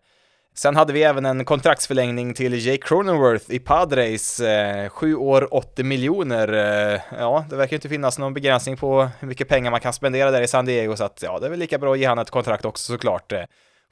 Sen 0.56 0.76
hade 0.76 0.94
vi 0.94 1.04
även 1.04 1.26
en 1.26 1.46
kontraktsförlängning 1.46 2.34
till 2.34 2.66
Jake 2.66 2.88
Cronenworth 2.88 3.46
i 3.52 3.60
Padres, 3.60 4.40
eh, 4.40 4.90
7 4.90 5.16
år 5.16 5.54
80 5.54 5.84
miljoner. 5.84 6.54
Eh, 6.54 7.02
ja, 7.20 7.46
det 7.50 7.56
verkar 7.56 7.76
inte 7.78 7.90
finnas 7.90 8.20
någon 8.20 8.34
begränsning 8.34 8.78
på 8.78 9.10
hur 9.20 9.28
mycket 9.28 9.48
pengar 9.48 9.72
man 9.72 9.80
kan 9.80 9.94
spendera 9.94 10.32
där 10.32 10.42
i 10.42 10.48
San 10.48 10.66
Diego, 10.66 10.96
så 10.96 11.04
att 11.04 11.20
ja, 11.22 11.40
det 11.40 11.46
är 11.46 11.50
väl 11.50 11.60
lika 11.60 11.78
bra 11.78 11.94
att 11.94 12.00
ge 12.00 12.06
han 12.06 12.20
ett 12.20 12.30
kontrakt 12.30 12.66
också 12.66 12.94
såklart. 12.94 13.32
Eh, 13.32 13.44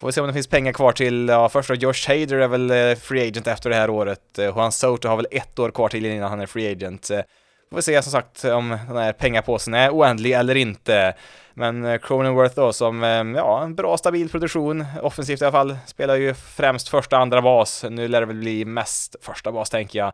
får 0.02 0.08
vi 0.08 0.12
se 0.12 0.22
om 0.22 0.28
det 0.28 0.34
finns 0.34 0.48
pengar 0.48 0.74
kvar 0.74 0.92
till, 0.92 1.28
ja, 1.28 1.50
först 1.50 1.70
då 1.70 1.76
Josh 1.76 2.08
Hader 2.08 2.38
är 2.38 2.48
väl 2.48 2.72
eh, 2.72 2.96
free 2.96 3.28
agent 3.28 3.48
efter 3.48 3.70
det 3.70 3.76
här 3.76 3.90
året. 3.90 4.40
Eh, 4.40 4.46
Juan 4.46 4.72
Soto 4.72 5.08
har 5.08 5.16
väl 5.16 5.28
ett 5.32 5.60
år 5.60 5.72
kvar 5.72 5.90
till 5.90 6.06
innan 6.06 6.30
han 6.30 6.42
är 6.42 6.46
free 6.46 6.72
agent. 6.72 7.10
Eh, 7.10 7.22
får 7.70 7.76
vi 7.76 7.82
se 7.82 8.02
som 8.02 8.12
sagt 8.12 8.46
om 8.46 8.70
den 8.88 8.98
här 8.98 9.14
pengapåsen 9.14 9.74
är 9.74 9.90
oändlig 9.90 10.32
eller 10.32 10.56
inte. 10.56 11.14
Men 11.60 11.86
eh, 11.86 11.98
Cronenworth 11.98 12.56
då 12.56 12.74
som, 12.74 13.04
eh, 13.04 13.10
ja, 13.10 13.64
en 13.64 13.76
bra 13.76 13.98
stabil 13.98 14.30
produktion, 14.30 14.86
offensivt 15.02 15.42
i 15.42 15.46
alla 15.46 15.52
fall, 15.52 15.78
spelar 15.86 16.16
ju 16.16 16.34
främst 16.34 16.90
första, 16.90 17.18
andra 17.18 17.42
bas. 17.42 17.86
Nu 17.90 18.08
lär 18.08 18.20
det 18.20 18.26
väl 18.26 18.36
bli 18.36 18.66
mest 18.66 19.16
första 19.22 19.52
bas 19.52 19.70
tänker 19.70 20.00
jag. 20.00 20.08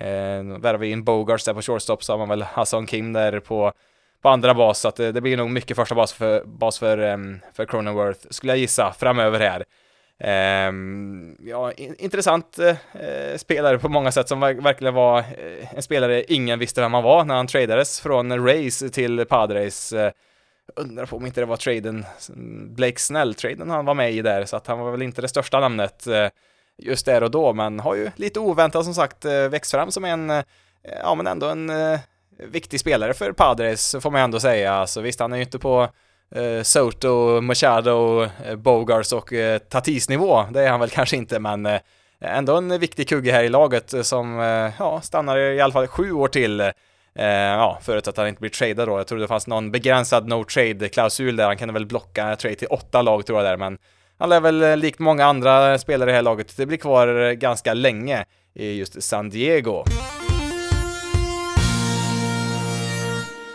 Eh, 0.00 0.58
värvar 0.58 0.78
vi 0.78 0.90
in 0.90 1.04
Bogarts 1.04 1.44
där 1.44 1.54
på 1.54 1.62
shortstop 1.62 2.04
så 2.04 2.12
har 2.12 2.18
man 2.18 2.28
väl 2.28 2.42
Hassan 2.42 2.86
Kim 2.86 3.12
där 3.12 3.40
på, 3.40 3.72
på 4.22 4.28
andra 4.28 4.54
bas, 4.54 4.80
så 4.80 4.88
att 4.88 4.96
det, 4.96 5.12
det 5.12 5.20
blir 5.20 5.36
nog 5.36 5.50
mycket 5.50 5.76
första 5.76 5.94
bas 5.94 6.12
för, 6.12 6.44
bas 6.44 6.78
för, 6.78 6.98
um, 6.98 7.40
för 7.52 7.66
Cronenworth, 7.66 8.20
skulle 8.30 8.52
jag 8.52 8.58
gissa, 8.58 8.92
framöver 8.92 9.40
här. 9.40 9.64
Um, 10.68 11.36
ja, 11.40 11.72
in, 11.72 11.94
intressant 11.98 12.58
uh, 12.60 13.36
spelare 13.36 13.78
på 13.78 13.88
många 13.88 14.12
sätt 14.12 14.28
som 14.28 14.40
verkligen 14.40 14.94
var 14.94 15.18
uh, 15.18 15.74
en 15.74 15.82
spelare 15.82 16.24
ingen 16.32 16.58
visste 16.58 16.80
vem 16.80 16.94
han 16.94 17.02
var 17.02 17.24
när 17.24 17.34
han 17.34 17.46
tradades 17.46 18.00
från 18.00 18.46
Rays 18.46 18.84
till 18.92 19.26
Padres. 19.26 19.92
Uh, 19.92 20.10
undrar 20.76 21.06
på 21.06 21.16
om 21.16 21.26
inte 21.26 21.40
det 21.40 21.46
var 21.46 21.56
traden, 21.56 22.04
Blake 22.74 22.98
Snell-traden 22.98 23.70
han 23.70 23.84
var 23.84 23.94
med 23.94 24.12
i 24.12 24.22
där, 24.22 24.44
så 24.44 24.56
att 24.56 24.66
han 24.66 24.78
var 24.78 24.90
väl 24.90 25.02
inte 25.02 25.22
det 25.22 25.28
största 25.28 25.60
namnet 25.60 26.06
eh, 26.06 26.28
just 26.78 27.06
där 27.06 27.22
och 27.22 27.30
då, 27.30 27.52
men 27.52 27.80
har 27.80 27.94
ju 27.94 28.10
lite 28.16 28.40
oväntat 28.40 28.84
som 28.84 28.94
sagt 28.94 29.24
eh, 29.24 29.48
växt 29.48 29.70
fram 29.70 29.90
som 29.90 30.04
en, 30.04 30.30
eh, 30.30 30.44
ja 31.02 31.14
men 31.14 31.26
ändå 31.26 31.46
en 31.46 31.72
viktig 32.38 32.80
spelare 32.80 33.14
för 33.14 33.32
Padres, 33.32 33.96
får 34.00 34.10
man 34.10 34.20
ändå 34.20 34.40
säga. 34.40 34.86
Så 34.86 35.00
visst, 35.00 35.20
han 35.20 35.32
är 35.32 35.36
ju 35.36 35.42
inte 35.42 35.58
på 35.58 35.88
eh, 36.34 36.62
Soto, 36.62 37.40
Machado, 37.40 38.28
Bogars 38.56 39.12
och 39.12 39.32
eh, 39.32 39.58
Tatis 39.58 40.08
nivå. 40.08 40.44
Det 40.50 40.62
är 40.62 40.70
han 40.70 40.80
väl 40.80 40.90
kanske 40.90 41.16
inte, 41.16 41.38
men 41.38 41.66
eh, 41.66 41.80
ändå 42.20 42.56
en 42.56 42.80
viktig 42.80 43.08
kugge 43.08 43.32
här 43.32 43.44
i 43.44 43.48
laget 43.48 43.94
som 44.06 44.40
eh, 44.40 44.72
ja, 44.78 45.00
stannar 45.00 45.38
i 45.38 45.60
alla 45.60 45.72
fall 45.72 45.86
sju 45.86 46.12
år 46.12 46.28
till. 46.28 46.72
Eh, 47.18 47.26
ja, 47.26 47.78
förut 47.82 48.08
att 48.08 48.16
han 48.16 48.28
inte 48.28 48.40
blir 48.40 48.50
tradad 48.50 48.88
då. 48.88 48.98
Jag 48.98 49.06
tror 49.06 49.18
det 49.18 49.28
fanns 49.28 49.46
någon 49.46 49.70
begränsad 49.70 50.28
no 50.28 50.44
trade-klausul 50.44 51.36
där. 51.36 51.46
Han 51.46 51.56
kan 51.56 51.72
väl 51.72 51.86
blocka 51.86 52.36
trade 52.36 52.54
till 52.54 52.68
åtta 52.68 53.02
lag 53.02 53.26
tror 53.26 53.38
jag 53.38 53.46
där, 53.46 53.56
men 53.56 53.78
han 54.18 54.28
lär 54.28 54.40
väl 54.40 54.62
eh, 54.62 54.76
likt 54.76 54.98
många 54.98 55.24
andra 55.24 55.78
spelare 55.78 56.10
i 56.10 56.12
det 56.12 56.16
här 56.16 56.22
laget, 56.22 56.56
det 56.56 56.66
blir 56.66 56.78
kvar 56.78 57.28
eh, 57.28 57.32
ganska 57.32 57.74
länge 57.74 58.24
i 58.54 58.72
just 58.72 59.02
San 59.02 59.30
Diego. 59.30 59.84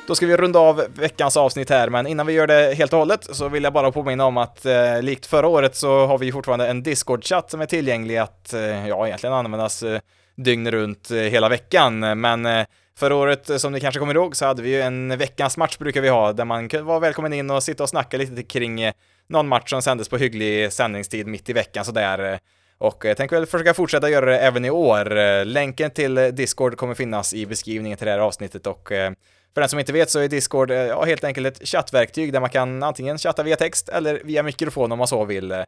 Då 0.08 0.16
ska 0.16 0.26
vi 0.26 0.38
runda 0.38 0.60
av 0.60 0.84
veckans 0.96 1.38
avsnitt 1.38 1.70
här, 1.70 1.90
men 1.90 2.08
innan 2.08 2.26
vi 2.26 2.34
gör 2.34 2.48
det 2.48 2.78
helt 2.78 2.94
och 2.94 3.00
hållet 3.00 3.36
så 3.36 3.50
vill 3.50 3.64
jag 3.64 3.74
bara 3.74 3.92
påminna 3.92 4.26
om 4.26 4.38
att 4.38 4.66
eh, 4.66 5.02
likt 5.02 5.26
förra 5.26 5.48
året 5.48 5.76
så 5.76 6.06
har 6.06 6.18
vi 6.18 6.32
fortfarande 6.32 6.68
en 6.68 6.84
Discord-chatt 6.84 7.52
som 7.52 7.62
är 7.62 7.66
tillgänglig 7.66 8.18
att, 8.18 8.54
eh, 8.54 8.88
ja, 8.88 9.08
egentligen 9.08 9.34
användas 9.34 9.84
eh, 9.84 10.00
dygnet 10.36 10.74
runt 10.74 11.12
eh, 11.12 11.18
hela 11.18 11.50
veckan, 11.50 12.20
men 12.22 12.46
eh, 12.46 12.66
Förra 12.98 13.16
året, 13.16 13.50
eh, 13.50 13.58
som 13.58 13.72
ni 13.72 13.80
kanske 13.80 14.00
kommer 14.00 14.16
ihåg, 14.16 14.36
så 14.36 14.46
hade 14.46 14.62
vi 14.62 14.70
ju 14.70 14.82
en 14.82 15.18
veckans 15.18 15.58
match 15.58 15.78
brukar 15.78 16.02
vi 16.02 16.10
ha, 16.10 16.34
där 16.34 16.46
man 16.46 16.70
var 16.82 17.00
välkommen 17.00 17.34
in 17.34 17.50
och 17.50 17.64
sitta 17.64 17.84
och 17.84 17.90
snacka 17.90 18.18
lite 18.18 18.44
kring 18.44 18.82
eh, 18.82 18.94
någon 19.28 19.48
match 19.48 19.70
som 19.70 19.82
sändes 19.82 20.10
på 20.10 20.18
hygglig 20.18 20.74
sändningstid 20.74 21.28
mitt 21.28 21.50
i 21.50 21.54
veckan 21.54 21.86
sådär. 21.86 22.34
Eh. 22.34 22.40
Och 22.78 23.06
jag 23.06 23.18
tänker 23.18 23.36
väl 23.36 23.46
försöka 23.46 23.74
fortsätta 23.74 24.10
göra 24.10 24.26
det 24.26 24.40
även 24.40 24.66
i 24.66 24.70
år. 24.70 25.46
Länken 25.46 25.92
till 25.92 26.16
Discord 26.16 26.78
kommer 26.78 26.94
finnas 26.94 27.34
i 27.34 27.46
beskrivningen 27.46 27.98
till 27.98 28.06
det 28.06 28.12
här 28.12 28.20
avsnittet 28.20 28.68
och 28.68 28.88
för 29.54 29.62
den 29.62 29.70
som 29.70 29.80
inte 29.80 29.94
vet 29.94 30.10
så 30.10 30.20
är 30.20 30.28
Discord 30.28 30.72
ja, 30.72 31.04
helt 31.04 31.24
enkelt 31.24 31.48
ett 31.48 31.68
chattverktyg 31.68 32.34
där 32.34 32.40
man 32.40 32.50
kan 32.50 32.84
antingen 32.84 33.18
chatta 33.18 33.44
via 33.44 33.56
text 33.56 33.90
eller 33.90 34.22
via 34.24 34.44
mikrofon 34.44 34.92
om 34.92 34.98
man 34.98 35.08
så 35.08 35.26
vill. 35.26 35.64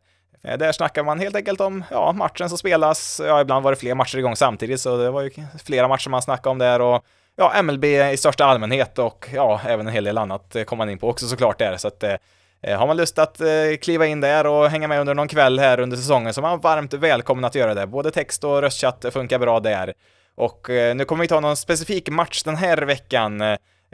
Eh, 0.47 0.57
där 0.57 0.71
snackar 0.71 1.03
man 1.03 1.19
helt 1.19 1.35
enkelt 1.35 1.61
om 1.61 1.83
ja, 1.91 2.11
matchen 2.11 2.49
som 2.49 2.57
spelas. 2.57 3.21
Ja, 3.25 3.41
ibland 3.41 3.63
var 3.63 3.71
det 3.71 3.77
fler 3.77 3.95
matcher 3.95 4.17
igång 4.17 4.35
samtidigt, 4.35 4.81
så 4.81 4.97
det 4.97 5.11
var 5.11 5.21
ju 5.21 5.31
flera 5.65 5.87
matcher 5.87 6.09
man 6.09 6.21
snackade 6.21 6.51
om 6.51 6.57
där 6.57 6.81
och 6.81 7.03
ja, 7.35 7.61
MLB 7.61 7.85
i 7.85 8.17
största 8.17 8.45
allmänhet 8.45 8.99
och 8.99 9.29
ja, 9.33 9.61
även 9.67 9.87
en 9.87 9.93
hel 9.93 10.03
del 10.03 10.17
annat 10.17 10.55
eh, 10.55 10.63
kom 10.63 10.77
man 10.77 10.89
in 10.89 10.97
på 10.97 11.09
också 11.09 11.27
såklart 11.27 11.59
där. 11.59 11.77
Så 11.77 11.87
att 11.87 12.03
eh, 12.03 12.15
eh, 12.63 12.79
har 12.79 12.87
man 12.87 12.97
lust 12.97 13.19
att 13.19 13.41
eh, 13.41 13.47
kliva 13.81 14.05
in 14.05 14.21
där 14.21 14.47
och 14.47 14.69
hänga 14.69 14.87
med 14.87 14.99
under 14.99 15.13
någon 15.13 15.27
kväll 15.27 15.59
här 15.59 15.79
under 15.79 15.97
säsongen 15.97 16.33
så 16.33 16.41
är 16.41 16.43
man 16.43 16.59
varmt 16.59 16.93
välkommen 16.93 17.45
att 17.45 17.55
göra 17.55 17.73
det. 17.73 17.87
Både 17.87 18.11
text 18.11 18.43
och 18.43 18.61
röstchatt 18.61 19.05
funkar 19.11 19.39
bra 19.39 19.59
där. 19.59 19.93
Och 20.35 20.69
eh, 20.69 20.95
nu 20.95 21.05
kommer 21.05 21.21
vi 21.21 21.27
ta 21.27 21.39
någon 21.39 21.57
specifik 21.57 22.09
match 22.09 22.43
den 22.43 22.55
här 22.55 22.77
veckan. 22.77 23.41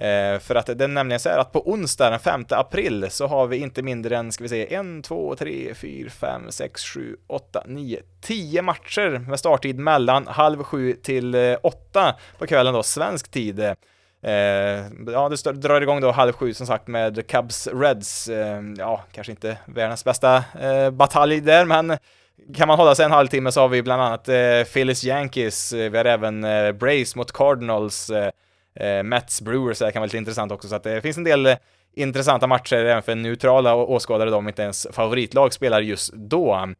Eh, 0.01 0.39
för 0.39 0.55
att 0.55 0.65
det 0.65 0.83
är 0.83 0.87
nämligen 0.87 1.19
så 1.19 1.29
här 1.29 1.37
att 1.37 1.51
på 1.51 1.69
onsdag 1.69 2.09
den 2.09 2.19
5 2.19 2.45
april 2.49 3.07
så 3.09 3.27
har 3.27 3.47
vi 3.47 3.57
inte 3.57 3.81
mindre 3.81 4.17
än, 4.17 4.31
ska 4.31 4.43
vi 4.43 4.49
se, 4.49 4.75
1, 4.75 5.03
2, 5.03 5.35
3, 5.35 5.73
4, 5.75 6.09
5, 6.09 6.51
6, 6.51 6.83
7, 6.83 7.17
8, 7.27 7.63
9, 7.67 8.01
10 8.21 8.61
matcher 8.61 9.19
med 9.29 9.39
starttid 9.39 9.79
mellan 9.79 10.27
halv 10.27 10.63
sju 10.63 10.93
till 10.93 11.35
eh, 11.35 11.57
åtta 11.63 12.15
på 12.37 12.47
kvällen 12.47 12.73
då, 12.73 12.83
svensk 12.83 13.31
tid. 13.31 13.59
Eh, 13.59 14.33
ja, 15.07 15.29
det 15.29 15.51
drar 15.51 15.81
igång 15.81 16.01
då 16.01 16.11
halv 16.11 16.33
sju 16.33 16.53
som 16.53 16.67
sagt 16.67 16.87
med 16.87 17.27
Cubs 17.27 17.67
Reds. 17.67 18.29
Eh, 18.29 18.61
ja, 18.77 19.03
kanske 19.11 19.31
inte 19.31 19.57
världens 19.65 20.05
bästa 20.05 20.43
eh, 20.61 20.89
batalj 20.89 21.41
där, 21.41 21.65
men 21.65 21.97
kan 22.55 22.67
man 22.67 22.79
hålla 22.79 22.95
sig 22.95 23.05
en 23.05 23.11
halvtimme 23.11 23.51
så 23.51 23.61
har 23.61 23.67
vi 23.67 23.81
bland 23.81 24.01
annat 24.01 24.29
eh, 24.29 24.63
Phillies 24.73 25.03
Yankees, 25.03 25.73
eh, 25.73 25.91
vi 25.91 25.97
har 25.97 26.05
även 26.05 26.43
eh, 26.43 26.71
Brace 26.71 27.17
mot 27.17 27.31
Cardinals, 27.31 28.09
eh, 28.09 28.31
eh, 28.75 29.03
Mets 29.03 29.41
Brewers 29.41 29.79
det 29.79 29.91
kan 29.91 29.99
vara 29.99 30.05
lite 30.05 30.17
intressant 30.17 30.51
också, 30.51 30.67
så 30.67 30.75
att 30.75 30.83
det 30.83 31.01
finns 31.01 31.17
en 31.17 31.23
del 31.23 31.45
eh, 31.45 31.55
intressanta 31.95 32.47
matcher 32.47 32.75
även 32.75 33.03
för 33.03 33.15
neutrala 33.15 33.75
åskådare, 33.75 34.29
de 34.29 34.47
inte 34.47 34.61
ens 34.61 34.87
favoritlag 34.91 35.53
spelar 35.53 35.81
just 35.81 36.13
då. 36.13 36.73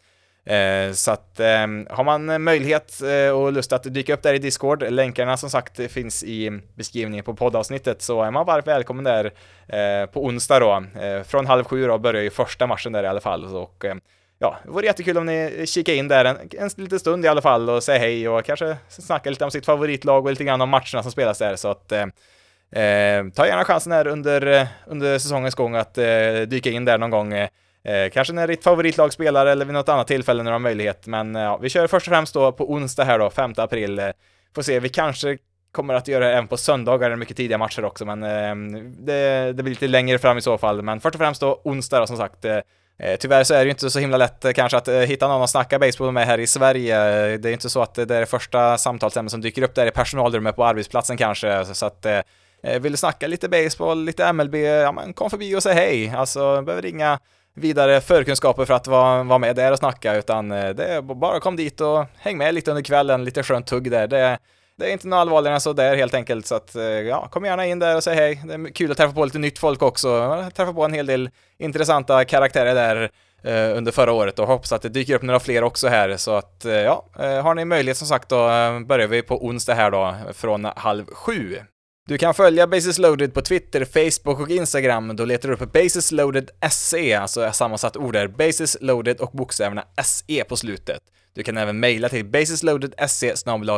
Eh, 0.45 0.91
så 0.93 1.11
att 1.11 1.39
eh, 1.39 1.67
har 1.89 2.03
man 2.03 2.29
eh, 2.29 2.37
möjlighet 2.37 3.01
eh, 3.01 3.37
och 3.37 3.53
lust 3.53 3.73
att 3.73 3.83
dyka 3.83 4.13
upp 4.13 4.23
där 4.23 4.33
i 4.33 4.37
Discord, 4.37 4.83
länkarna 4.89 5.37
som 5.37 5.49
sagt 5.49 5.91
finns 5.91 6.23
i 6.23 6.61
beskrivningen 6.75 7.25
på 7.25 7.33
poddavsnittet, 7.33 8.01
så 8.01 8.23
är 8.23 8.31
man 8.31 8.45
varmt 8.45 8.67
välkommen 8.67 9.03
där 9.03 9.25
eh, 9.67 10.05
på 10.05 10.25
onsdag 10.25 10.59
då. 10.59 10.83
Från 11.27 11.45
halv 11.45 11.63
sju 11.63 11.87
då 11.87 11.97
börjar 11.97 12.21
ju 12.21 12.29
första 12.29 12.67
matchen 12.67 12.91
där 12.91 13.03
i 13.03 13.07
alla 13.07 13.21
fall. 13.21 13.55
Och, 13.55 13.85
ja, 14.41 14.57
det 14.63 14.71
vore 14.71 14.85
jättekul 14.85 15.17
om 15.17 15.25
ni 15.25 15.65
kikar 15.67 15.93
in 15.93 16.07
där 16.07 16.25
en, 16.25 16.37
en 16.57 16.69
liten 16.77 16.99
stund 16.99 17.25
i 17.25 17.27
alla 17.27 17.41
fall 17.41 17.69
och 17.69 17.83
säger 17.83 17.99
hej 17.99 18.29
och 18.29 18.45
kanske 18.45 18.77
snackar 18.89 19.29
lite 19.29 19.45
om 19.45 19.51
sitt 19.51 19.65
favoritlag 19.65 20.25
och 20.25 20.31
lite 20.31 20.43
grann 20.43 20.61
om 20.61 20.69
matcherna 20.69 21.03
som 21.03 21.11
spelas 21.11 21.37
där. 21.37 21.55
Så 21.55 21.67
att 21.67 21.91
eh, 21.91 22.01
eh 22.81 23.25
ta 23.35 23.47
gärna 23.47 23.63
chansen 23.65 23.91
här 23.91 24.07
under, 24.07 24.47
eh, 24.47 24.67
under 24.87 25.19
säsongens 25.19 25.55
gång 25.55 25.75
att 25.75 25.97
eh, 25.97 26.41
dyka 26.47 26.69
in 26.69 26.85
där 26.85 26.97
någon 26.97 27.09
gång. 27.09 27.33
Eh, 27.33 27.49
kanske 28.13 28.33
när 28.33 28.47
ditt 28.47 28.63
favoritlag 28.63 29.13
spelar 29.13 29.45
eller 29.45 29.65
vid 29.65 29.73
något 29.73 29.89
annat 29.89 30.07
tillfälle 30.07 30.43
när 30.43 30.51
du 30.51 30.55
har 30.55 30.59
möjlighet. 30.59 31.07
Men 31.07 31.35
eh, 31.35 31.41
ja, 31.41 31.57
vi 31.57 31.69
kör 31.69 31.87
först 31.87 32.07
och 32.07 32.13
främst 32.13 32.33
då 32.33 32.51
på 32.51 32.71
onsdag 32.71 33.03
här 33.03 33.19
då, 33.19 33.29
5 33.29 33.53
april. 33.57 34.01
får 34.55 34.61
se, 34.61 34.79
vi 34.79 34.89
kanske 34.89 35.37
kommer 35.71 35.93
att 35.93 36.07
göra 36.07 36.25
det 36.25 36.31
även 36.31 36.47
på 36.47 36.57
söndagar, 36.57 37.15
mycket 37.15 37.37
tidiga 37.37 37.57
matcher 37.57 37.85
också, 37.85 38.05
men 38.05 38.23
eh, 38.23 38.81
det, 38.83 39.53
det, 39.53 39.63
blir 39.63 39.73
lite 39.73 39.87
längre 39.87 40.19
fram 40.19 40.37
i 40.37 40.41
så 40.41 40.57
fall. 40.57 40.81
Men 40.81 40.99
först 40.99 41.15
och 41.15 41.21
främst 41.21 41.41
då 41.41 41.61
onsdag 41.63 41.99
då, 41.99 42.07
som 42.07 42.17
sagt, 42.17 42.45
Eh, 42.45 42.59
Eh, 43.03 43.15
tyvärr 43.15 43.43
så 43.43 43.53
är 43.53 43.57
det 43.57 43.63
ju 43.63 43.69
inte 43.69 43.89
så 43.89 43.99
himla 43.99 44.17
lätt 44.17 44.45
eh, 44.45 44.51
kanske 44.51 44.77
att 44.77 44.87
eh, 44.87 44.95
hitta 44.95 45.27
någon 45.27 45.41
att 45.41 45.49
snacka 45.49 45.79
baseball 45.79 46.11
med 46.11 46.25
här 46.25 46.39
i 46.39 46.47
Sverige. 46.47 46.95
Det 47.37 47.47
är 47.47 47.49
ju 47.49 47.53
inte 47.53 47.69
så 47.69 47.81
att 47.81 47.93
det 47.93 48.01
är 48.01 48.19
det 48.19 48.25
första 48.25 48.77
samtalsämnet 48.77 49.31
som 49.31 49.41
dyker 49.41 49.61
upp 49.61 49.75
där 49.75 49.87
i 49.87 49.91
personalrummet 49.91 50.55
på 50.55 50.65
arbetsplatsen 50.65 51.17
kanske. 51.17 51.65
Så 51.65 51.85
att 51.85 52.05
vill 52.79 52.91
du 52.91 52.97
snacka 52.97 53.27
lite 53.27 53.49
baseball, 53.49 54.05
lite 54.05 54.33
MLB, 54.33 54.55
ja 54.55 54.91
men 54.91 55.13
kom 55.13 55.29
förbi 55.29 55.55
och 55.55 55.63
säg 55.63 55.73
hej. 55.73 56.13
Alltså, 56.17 56.61
behöver 56.61 56.85
inga 56.85 57.19
vidare 57.55 58.01
förkunskaper 58.01 58.65
för 58.65 58.73
att 58.73 58.87
vara, 58.87 59.23
vara 59.23 59.39
med 59.39 59.55
där 59.55 59.71
och 59.71 59.77
snacka, 59.77 60.15
utan 60.15 60.49
det 60.49 60.85
är 60.85 61.01
bara 61.01 61.39
kom 61.39 61.55
dit 61.55 61.81
och 61.81 62.05
häng 62.17 62.37
med 62.37 62.53
lite 62.53 62.71
under 62.71 62.83
kvällen, 62.83 63.25
lite 63.25 63.43
skönt 63.43 63.67
tugg 63.67 63.91
där. 63.91 64.07
Det, 64.07 64.37
det 64.81 64.89
är 64.89 64.93
inte 64.93 65.07
något 65.07 65.17
allvarligare 65.17 65.55
än 65.55 65.61
så 65.61 65.73
där 65.73 65.95
helt 65.95 66.13
enkelt, 66.13 66.45
så 66.45 66.55
att 66.55 66.75
eh, 66.75 66.83
ja, 66.83 67.27
kom 67.27 67.45
gärna 67.45 67.65
in 67.65 67.79
där 67.79 67.95
och 67.95 68.03
säg 68.03 68.15
hej. 68.15 68.41
Det 68.45 68.53
är 68.53 68.73
kul 68.73 68.91
att 68.91 68.97
träffa 68.97 69.13
på 69.13 69.25
lite 69.25 69.39
nytt 69.39 69.59
folk 69.59 69.81
också. 69.81 70.43
Träffa 70.55 70.73
på 70.73 70.85
en 70.85 70.93
hel 70.93 71.05
del 71.05 71.29
intressanta 71.57 72.25
karaktärer 72.25 72.75
där 72.75 73.09
eh, 73.43 73.77
under 73.77 73.91
förra 73.91 74.11
året 74.11 74.39
och 74.39 74.47
hoppas 74.47 74.71
att 74.71 74.81
det 74.81 74.89
dyker 74.89 75.15
upp 75.15 75.21
några 75.21 75.39
fler 75.39 75.63
också 75.63 75.87
här. 75.87 76.17
Så 76.17 76.31
att 76.31 76.65
eh, 76.65 76.73
ja, 76.73 77.05
har 77.15 77.55
ni 77.55 77.65
möjlighet 77.65 77.97
som 77.97 78.07
sagt 78.07 78.29
då 78.29 78.37
börjar 78.85 79.07
vi 79.07 79.21
på 79.21 79.45
onsdag 79.45 79.73
här 79.73 79.91
då 79.91 80.15
från 80.33 80.65
halv 80.75 81.05
sju. 81.05 81.57
Du 82.07 82.17
kan 82.17 82.33
följa 82.33 82.67
Basis 82.67 82.97
Loaded 82.97 83.33
på 83.33 83.41
Twitter, 83.41 83.85
Facebook 83.85 84.39
och 84.39 84.49
Instagram. 84.49 85.15
Då 85.15 85.25
letar 85.25 85.49
du 85.49 85.55
upp 85.55 85.73
Basis 85.73 86.11
Loaded 86.11 86.49
SE, 86.71 87.19
alltså 87.19 87.51
sammansatt 87.51 87.97
ord 87.97 88.13
där, 88.13 88.27
Basis 88.27 88.77
Loaded 88.81 89.19
och 89.19 89.31
bokstäverna 89.31 89.83
SE 90.03 90.43
på 90.43 90.57
slutet. 90.57 91.01
Du 91.33 91.43
kan 91.43 91.57
även 91.57 91.79
mejla 91.79 92.09
till 92.09 92.25
basisloadedse 92.25 93.35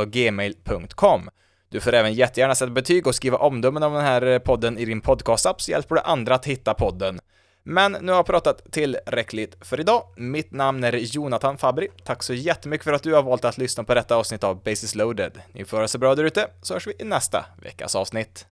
gmail.com. 0.08 1.30
Du 1.70 1.80
får 1.80 1.94
även 1.94 2.14
jättegärna 2.14 2.56
sätta 2.56 2.72
betyg 2.72 3.08
och 3.08 3.16
skriva 3.16 3.38
omdömen 3.38 3.84
om 3.84 3.94
den 3.94 4.02
här 4.02 4.22
eh, 4.22 4.40
podden 4.40 4.78
i 4.78 4.86
din 4.86 5.02
podcastapp 5.02 5.62
så 5.62 5.72
hjälper 5.72 5.96
du 5.96 6.02
andra 6.02 6.36
att 6.36 6.46
hitta 6.46 6.74
podden. 6.74 7.20
Men 7.64 7.92
nu 7.92 8.12
har 8.12 8.20
jag 8.20 8.26
pratat 8.26 8.72
tillräckligt 8.72 9.58
för 9.62 9.80
idag. 9.80 10.04
Mitt 10.18 10.52
namn 10.52 10.84
är 10.84 10.94
Jonathan 10.94 11.58
Fabri. 11.58 11.88
Tack 12.04 12.24
så 12.24 12.34
jättemycket 12.34 12.84
för 12.84 12.94
att 12.94 13.04
du 13.04 13.14
har 13.14 13.24
valt 13.24 13.46
att 13.46 13.58
lyssna 13.58 13.84
på 13.84 13.94
detta 13.94 14.16
avsnitt 14.16 14.44
av 14.44 14.64
Basis 14.64 14.96
loaded. 14.96 15.42
Ni 15.54 15.66
får 15.66 15.80
ha 15.80 15.88
så 15.88 15.98
bra 15.98 16.16
där 16.16 16.24
ute, 16.24 16.48
så 16.62 16.74
hörs 16.74 16.88
vi 16.88 16.94
i 17.00 17.04
nästa 17.04 17.46
veckas 17.62 17.96
avsnitt. 17.96 18.48